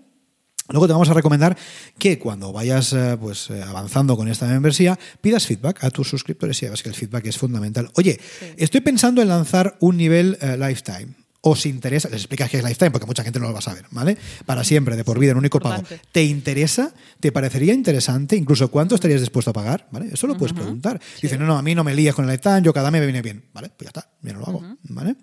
Luego 0.68 0.86
te 0.86 0.92
vamos 0.92 1.08
a 1.10 1.14
recomendar 1.14 1.56
que 1.98 2.18
cuando 2.18 2.52
vayas 2.52 2.92
eh, 2.92 3.16
pues, 3.20 3.50
eh, 3.50 3.62
avanzando 3.62 4.16
con 4.16 4.28
esta 4.28 4.46
membresía, 4.46 4.98
pidas 5.20 5.46
feedback 5.46 5.84
a 5.84 5.90
tus 5.90 6.08
suscriptores 6.08 6.62
y 6.62 6.66
sabes 6.66 6.82
que 6.82 6.88
el 6.88 6.94
feedback 6.94 7.26
es 7.26 7.38
fundamental. 7.38 7.90
Oye, 7.94 8.18
estoy 8.56 8.80
pensando 8.80 9.22
en 9.22 9.28
lanzar 9.28 9.76
un 9.80 9.96
nivel 9.96 10.38
eh, 10.40 10.56
lifetime. 10.58 11.25
¿Os 11.48 11.64
interesa? 11.64 12.08
Les 12.08 12.22
explicas 12.22 12.50
qué 12.50 12.56
es 12.56 12.64
lifetime, 12.64 12.90
porque 12.90 13.06
mucha 13.06 13.22
gente 13.22 13.38
no 13.38 13.46
lo 13.46 13.52
va 13.52 13.60
a 13.60 13.62
saber, 13.62 13.84
¿vale? 13.92 14.18
Para 14.46 14.64
siempre, 14.64 14.96
de 14.96 15.04
por 15.04 15.20
vida, 15.20 15.30
en 15.30 15.38
único 15.38 15.60
pago. 15.60 15.80
¿Te 16.10 16.24
interesa? 16.24 16.92
¿Te 17.20 17.30
parecería 17.30 17.72
interesante? 17.72 18.34
Incluso 18.34 18.68
cuánto 18.68 18.96
estarías 18.96 19.20
dispuesto 19.20 19.52
a 19.52 19.52
pagar, 19.52 19.86
¿vale? 19.92 20.08
Eso 20.12 20.26
lo 20.26 20.36
puedes 20.36 20.52
preguntar. 20.52 21.00
Dice, 21.22 21.38
no, 21.38 21.46
no, 21.46 21.56
a 21.56 21.62
mí 21.62 21.72
no 21.76 21.84
me 21.84 21.94
líes 21.94 22.16
con 22.16 22.24
el 22.24 22.32
lifetime, 22.32 22.62
yo 22.62 22.72
cada 22.72 22.90
mes 22.90 23.00
me 23.00 23.06
viene 23.06 23.22
bien, 23.22 23.44
¿vale? 23.52 23.68
Pues 23.68 23.84
ya 23.84 24.00
está, 24.00 24.10
yo 24.22 24.32
no 24.32 24.40
lo 24.40 24.46
hago, 24.48 24.76
¿vale? 24.88 25.14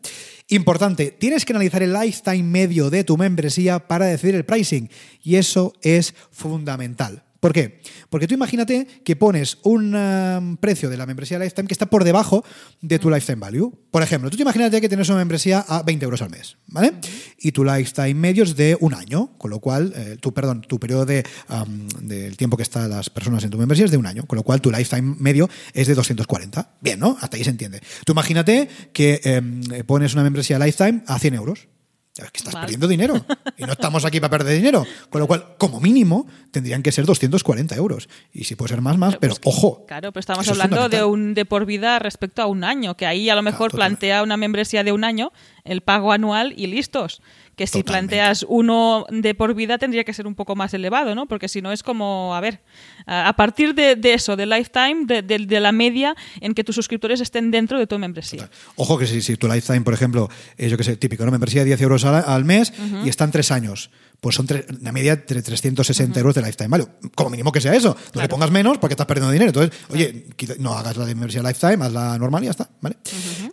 Importante, 0.47 1.11
tienes 1.11 1.43
que 1.43 1.51
analizar 1.51 1.83
el 1.83 1.91
lifetime 1.91 2.43
medio 2.43 2.89
de 2.89 3.03
tu 3.03 3.17
membresía 3.17 3.85
para 3.85 4.05
decidir 4.05 4.35
el 4.35 4.45
pricing 4.45 4.89
y 5.23 5.35
eso 5.35 5.73
es 5.81 6.15
fundamental. 6.31 7.23
¿Por 7.43 7.51
qué? 7.51 7.81
Porque 8.09 8.25
tú 8.25 8.35
imagínate 8.35 8.87
que 9.03 9.17
pones 9.17 9.57
un 9.63 9.93
um, 9.93 10.55
precio 10.55 10.89
de 10.89 10.95
la 10.95 11.05
membresía 11.05 11.37
Lifetime 11.37 11.67
que 11.67 11.73
está 11.73 11.87
por 11.87 12.05
debajo 12.05 12.41
de 12.79 12.99
tu 12.99 13.09
Lifetime 13.09 13.41
Value. 13.41 13.69
Por 13.91 14.01
ejemplo, 14.01 14.29
tú 14.29 14.37
te 14.37 14.43
imagínate 14.43 14.79
que 14.79 14.87
tienes 14.87 15.09
una 15.09 15.17
membresía 15.17 15.59
a 15.59 15.83
20 15.83 16.05
euros 16.05 16.21
al 16.21 16.29
mes, 16.29 16.55
¿vale? 16.67 16.93
Y 17.37 17.51
tu 17.51 17.65
Lifetime 17.65 18.13
medio 18.13 18.45
es 18.45 18.55
de 18.55 18.77
un 18.79 18.93
año, 18.93 19.37
con 19.37 19.51
lo 19.51 19.59
cual, 19.59 19.91
eh, 19.93 20.15
tu, 20.21 20.33
perdón, 20.33 20.61
tu 20.61 20.79
periodo 20.79 21.05
de, 21.05 21.25
um, 21.49 21.89
del 22.07 22.37
tiempo 22.37 22.55
que 22.55 22.63
están 22.63 22.89
las 22.89 23.09
personas 23.09 23.43
en 23.43 23.49
tu 23.49 23.57
membresía 23.57 23.83
es 23.83 23.91
de 23.91 23.97
un 23.97 24.05
año, 24.05 24.25
con 24.25 24.37
lo 24.37 24.43
cual 24.43 24.61
tu 24.61 24.71
Lifetime 24.71 25.17
medio 25.19 25.49
es 25.73 25.87
de 25.87 25.95
240. 25.95 26.77
Bien, 26.79 26.97
¿no? 26.97 27.17
Hasta 27.19 27.35
ahí 27.35 27.43
se 27.43 27.49
entiende. 27.49 27.81
Tú 28.05 28.13
imagínate 28.13 28.69
que 28.93 29.19
em, 29.21 29.61
pones 29.85 30.13
una 30.13 30.23
membresía 30.23 30.57
Lifetime 30.59 31.03
a 31.07 31.19
100 31.19 31.33
euros. 31.33 31.67
Es 32.15 32.29
que 32.29 32.37
estás 32.37 32.53
Vale. 32.53 32.65
perdiendo 32.65 32.87
dinero. 32.87 33.25
Y 33.57 33.63
no 33.63 33.71
estamos 33.73 34.05
aquí 34.05 34.19
para 34.19 34.29
perder 34.37 34.55
dinero. 34.55 34.85
Con 35.09 35.21
lo 35.21 35.27
cual, 35.27 35.55
como 35.57 35.79
mínimo, 35.79 36.27
tendrían 36.51 36.83
que 36.83 36.91
ser 36.91 37.05
240 37.05 37.75
euros. 37.75 38.07
Y 38.31 38.43
si 38.43 38.55
puede 38.55 38.69
ser 38.69 38.81
más, 38.81 38.97
más, 38.99 39.17
pero 39.17 39.35
Pues 39.41 39.55
ojo. 39.55 39.85
Claro, 39.87 40.11
pero 40.11 40.19
estamos 40.19 40.45
es 40.45 40.51
hablando 40.51 40.89
de 40.89 41.03
un 41.03 41.33
de 41.33 41.45
por 41.45 41.65
vida 41.65 41.97
respecto 41.97 42.43
a 42.43 42.45
un 42.45 42.63
año, 42.63 42.95
que 42.95 43.07
ahí 43.07 43.29
a 43.29 43.35
lo 43.35 43.41
mejor 43.41 43.71
plantea 43.71 44.21
una 44.21 44.37
membresía 44.37 44.83
de 44.83 44.91
un 44.91 45.03
año, 45.03 45.31
el 45.63 45.81
pago 45.81 46.11
anual 46.11 46.53
y 46.55 46.67
listos. 46.67 47.21
Que 47.55 47.67
si 47.67 47.83
Totalmente. 47.83 48.15
planteas 48.15 48.45
uno 48.49 49.05
de 49.11 49.35
por 49.35 49.53
vida 49.53 49.77
tendría 49.77 50.03
que 50.03 50.13
ser 50.13 50.25
un 50.25 50.33
poco 50.33 50.55
más 50.55 50.73
elevado, 50.73 51.13
¿no? 51.13 51.27
Porque 51.27 51.47
si 51.47 51.61
no 51.61 51.71
es 51.71 51.83
como, 51.83 52.33
a 52.33 52.39
ver, 52.41 52.61
a 53.05 53.31
partir 53.35 53.75
de, 53.75 53.95
de 53.95 54.15
eso, 54.15 54.35
de 54.35 54.47
lifetime, 54.47 55.05
de, 55.05 55.21
de- 55.21 55.45
de 55.45 55.59
la 55.59 55.71
media 55.71 56.15
en 56.41 56.55
que 56.55 56.63
tus 56.63 56.73
suscriptores 56.73 57.21
estén 57.21 57.51
dentro 57.51 57.77
de 57.77 57.85
tu 57.85 57.99
membresía. 57.99 58.49
Ojo 58.75 58.97
que 58.97 59.05
si, 59.05 59.21
si 59.21 59.37
tu 59.37 59.47
lifetime, 59.47 59.81
por 59.81 59.93
ejemplo, 59.93 60.29
es 60.57 60.71
yo 60.71 60.77
que 60.77 60.83
sé, 60.83 60.97
típico, 60.97 61.25
¿no? 61.25 61.31
Membresía 61.31 61.61
de 61.61 61.67
10 61.67 61.81
euros 61.81 62.05
al, 62.05 62.23
al 62.25 62.43
mes 62.43 62.73
y 63.05 63.09
están 63.09 63.31
tres 63.31 63.51
años. 63.51 63.91
Pues 64.23 64.35
son 64.37 64.47
una 64.79 64.93
media 64.93 65.17
de 65.17 65.41
360 65.41 66.17
euros 66.17 66.33
de 66.33 66.41
lifetime. 66.41 66.69
Vale, 66.69 66.87
como 67.13 67.29
mínimo 67.29 67.51
que 67.51 67.59
sea 67.59 67.75
eso. 67.75 67.93
No 68.15 68.21
le 68.21 68.29
pongas 68.29 68.49
menos 68.51 68.77
porque 68.77 68.93
estás 68.93 69.05
perdiendo 69.05 69.33
dinero. 69.33 69.49
Entonces, 69.49 69.77
oye, 69.89 70.27
no 70.59 70.77
hagas 70.77 70.95
la 70.95 71.05
de 71.05 71.13
membresía 71.13 71.43
lifetime, 71.43 71.83
haz 71.83 71.91
la 71.91 72.17
normal 72.17 72.41
y 72.41 72.45
ya 72.45 72.51
está. 72.51 72.69
¿vale? 72.79 72.95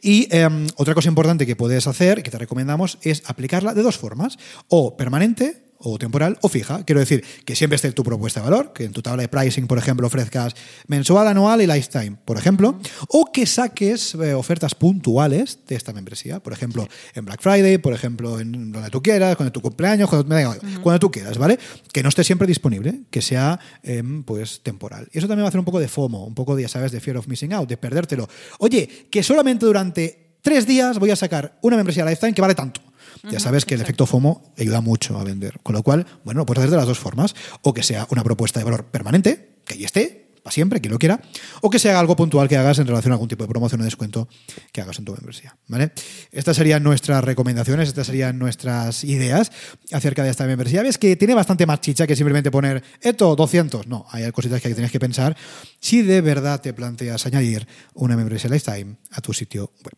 Y 0.00 0.28
em, 0.30 0.68
otra 0.76 0.94
cosa 0.94 1.09
importante 1.09 1.44
que 1.44 1.56
puedes 1.56 1.88
hacer, 1.88 2.22
que 2.22 2.30
te 2.30 2.38
recomendamos, 2.38 2.98
es 3.02 3.24
aplicarla 3.26 3.74
de 3.74 3.83
dos 3.83 3.98
formas. 3.98 4.38
O 4.68 4.96
permanente 4.96 5.69
o 5.82 5.98
temporal 5.98 6.38
o 6.42 6.48
fija. 6.48 6.84
Quiero 6.84 7.00
decir 7.00 7.24
que 7.44 7.56
siempre 7.56 7.76
esté 7.76 7.90
tu 7.92 8.04
propuesta 8.04 8.40
de 8.40 8.50
valor, 8.50 8.72
que 8.72 8.84
en 8.84 8.92
tu 8.92 9.02
tabla 9.02 9.22
de 9.22 9.28
pricing, 9.28 9.66
por 9.66 9.78
ejemplo, 9.78 10.06
ofrezcas 10.06 10.54
mensual, 10.86 11.26
anual 11.26 11.62
y 11.62 11.66
lifetime, 11.66 12.16
por 12.24 12.36
ejemplo, 12.36 12.78
o 13.08 13.32
que 13.32 13.46
saques 13.46 14.14
eh, 14.14 14.34
ofertas 14.34 14.74
puntuales 14.74 15.58
de 15.66 15.76
esta 15.76 15.92
membresía, 15.92 16.40
por 16.40 16.52
ejemplo, 16.52 16.86
en 17.14 17.24
Black 17.24 17.40
Friday, 17.40 17.78
por 17.78 17.94
ejemplo, 17.94 18.38
en 18.38 18.72
donde 18.72 18.90
tú 18.90 19.02
quieras, 19.02 19.36
cuando 19.36 19.52
tu 19.52 19.60
cumpleaños, 19.60 20.08
cuando, 20.08 20.38
igual, 20.38 20.60
cuando 20.82 21.00
tú 21.00 21.10
quieras, 21.10 21.38
¿vale? 21.38 21.58
Que 21.92 22.02
no 22.02 22.08
esté 22.10 22.24
siempre 22.24 22.46
disponible, 22.46 23.02
que 23.10 23.22
sea 23.22 23.58
em, 23.82 24.22
pues 24.22 24.60
temporal. 24.62 25.08
Y 25.12 25.18
eso 25.18 25.28
también 25.28 25.44
va 25.44 25.46
a 25.46 25.50
hacer 25.50 25.60
un 25.60 25.64
poco 25.64 25.80
de 25.80 25.88
FOMO, 25.88 26.26
un 26.26 26.34
poco 26.34 26.56
de, 26.56 26.62
ya 26.62 26.68
sabes, 26.68 26.92
de 26.92 27.00
fear 27.00 27.16
of 27.16 27.26
missing 27.26 27.52
out, 27.54 27.68
de 27.68 27.76
perdértelo. 27.76 28.28
Oye, 28.58 29.08
que 29.10 29.22
solamente 29.22 29.64
durante 29.64 30.36
tres 30.42 30.66
días 30.66 30.98
voy 30.98 31.10
a 31.10 31.16
sacar 31.16 31.58
una 31.62 31.76
membresía 31.76 32.04
lifetime 32.04 32.34
que 32.34 32.42
vale 32.42 32.54
tanto. 32.54 32.89
Ya 33.31 33.40
sabes 33.40 33.64
que 33.64 33.75
el 33.75 33.81
efecto 33.81 34.07
FOMO 34.07 34.53
ayuda 34.59 34.81
mucho 34.81 35.18
a 35.18 35.25
vender. 35.25 35.61
Con 35.62 35.75
lo 35.75 35.83
cual, 35.83 36.07
bueno, 36.25 36.40
lo 36.40 36.46
puedes 36.46 36.61
hacer 36.61 36.70
de 36.70 36.77
las 36.77 36.87
dos 36.87 36.99
formas. 36.99 37.35
O 37.62 37.75
que 37.75 37.83
sea 37.83 38.07
una 38.11 38.25
propuesta 38.25 38.61
de 38.61 38.64
valor 38.64 38.87
permanente, 38.87 39.59
que 39.66 39.75
ahí 39.75 39.85
esté, 39.85 40.31
para 40.42 40.53
siempre, 40.53 40.81
quien 40.81 40.92
lo 40.92 40.99
quiera, 40.99 41.20
o 41.61 41.70
que 41.70 41.79
sea 41.79 42.01
algo 42.01 42.16
puntual 42.16 42.49
que 42.49 42.57
hagas 42.57 42.79
en 42.79 42.87
relación 42.87 43.12
a 43.12 43.14
algún 43.14 43.29
tipo 43.29 43.44
de 43.44 43.49
promoción 43.49 43.81
o 43.81 43.85
descuento 43.85 44.29
que 44.73 44.81
hagas 44.81 44.99
en 44.99 45.05
tu 45.05 45.12
membresía. 45.12 45.57
¿vale? 45.68 45.92
Estas 46.33 46.57
serían 46.57 46.83
nuestras 46.83 47.23
recomendaciones, 47.23 47.88
estas 47.88 48.07
serían 48.07 48.38
nuestras 48.38 49.05
ideas 49.05 49.53
acerca 49.92 50.25
de 50.25 50.31
esta 50.31 50.46
membresía. 50.46 50.83
Ves 50.83 50.99
que 50.99 51.16
tiene 51.16 51.35
bastante 51.35 51.66
más 51.66 51.81
chicha 51.81 52.07
que 52.07 52.16
simplemente 52.16 52.51
poner 52.51 52.83
esto 53.01 53.37
200. 53.37 53.87
No, 53.87 54.07
hay 54.11 54.31
cositas 54.33 54.61
que 54.61 54.73
tienes 54.75 54.90
que 54.90 55.01
pensar 55.01 55.37
si 55.81 56.03
de 56.03 56.20
verdad 56.20 56.61
te 56.61 56.73
planteas 56.73 57.27
añadir 57.27 57.66
una 57.94 58.16
membresía 58.16 58.51
Lifetime 58.51 58.96
a 59.11 59.20
tu 59.20 59.33
sitio 59.33 59.73
web. 59.85 59.94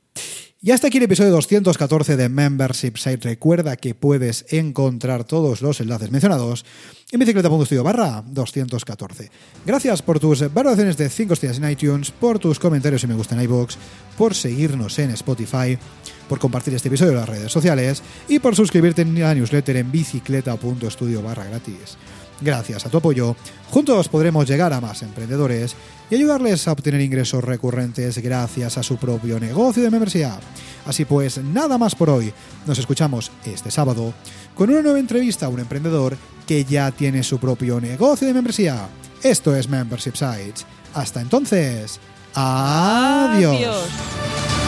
Y 0.64 0.70
hasta 0.70 0.86
aquí 0.86 0.98
el 0.98 1.02
episodio 1.02 1.32
214 1.32 2.16
de 2.16 2.28
Membership 2.28 2.96
Site. 2.96 3.28
Recuerda 3.28 3.76
que 3.76 3.96
puedes 3.96 4.46
encontrar 4.50 5.24
todos 5.24 5.60
los 5.60 5.80
enlaces 5.80 6.12
mencionados 6.12 6.64
en 7.10 7.18
bicicleta.studio 7.18 7.82
barra 7.82 8.22
214. 8.24 9.28
Gracias 9.66 10.02
por 10.02 10.20
tus 10.20 10.54
valoraciones 10.54 10.96
de 10.96 11.08
5 11.08 11.34
estrellas 11.34 11.58
en 11.58 11.68
iTunes, 11.68 12.12
por 12.12 12.38
tus 12.38 12.60
comentarios 12.60 13.02
y 13.02 13.08
me 13.08 13.16
gusta 13.16 13.34
en 13.34 13.42
iVoox, 13.42 13.74
por 14.16 14.36
seguirnos 14.36 14.96
en 15.00 15.10
Spotify, 15.10 15.76
por 16.28 16.38
compartir 16.38 16.74
este 16.74 16.86
episodio 16.86 17.10
en 17.10 17.18
las 17.18 17.28
redes 17.28 17.50
sociales 17.50 18.00
y 18.28 18.38
por 18.38 18.54
suscribirte 18.54 19.02
en 19.02 19.18
la 19.18 19.34
newsletter 19.34 19.78
en 19.78 19.90
bicicleta.studio 19.90 21.22
barra 21.22 21.42
gratis. 21.42 21.98
Gracias 22.42 22.84
a 22.84 22.88
tu 22.88 22.98
apoyo, 22.98 23.36
juntos 23.70 24.08
podremos 24.08 24.48
llegar 24.48 24.72
a 24.72 24.80
más 24.80 25.02
emprendedores 25.02 25.76
y 26.10 26.16
ayudarles 26.16 26.66
a 26.66 26.72
obtener 26.72 27.00
ingresos 27.00 27.44
recurrentes 27.44 28.18
gracias 28.18 28.76
a 28.76 28.82
su 28.82 28.96
propio 28.96 29.38
negocio 29.38 29.82
de 29.82 29.90
membresía. 29.90 30.38
Así 30.84 31.04
pues, 31.04 31.38
nada 31.38 31.78
más 31.78 31.94
por 31.94 32.10
hoy. 32.10 32.32
Nos 32.66 32.78
escuchamos 32.78 33.30
este 33.44 33.70
sábado 33.70 34.12
con 34.56 34.70
una 34.70 34.82
nueva 34.82 34.98
entrevista 34.98 35.46
a 35.46 35.50
un 35.50 35.60
emprendedor 35.60 36.16
que 36.46 36.64
ya 36.64 36.90
tiene 36.90 37.22
su 37.22 37.38
propio 37.38 37.80
negocio 37.80 38.26
de 38.26 38.34
membresía. 38.34 38.88
Esto 39.22 39.54
es 39.54 39.68
Membership 39.68 40.14
Sites. 40.14 40.66
Hasta 40.94 41.20
entonces, 41.20 42.00
adiós. 42.34 43.56
Adiós. 43.56 44.61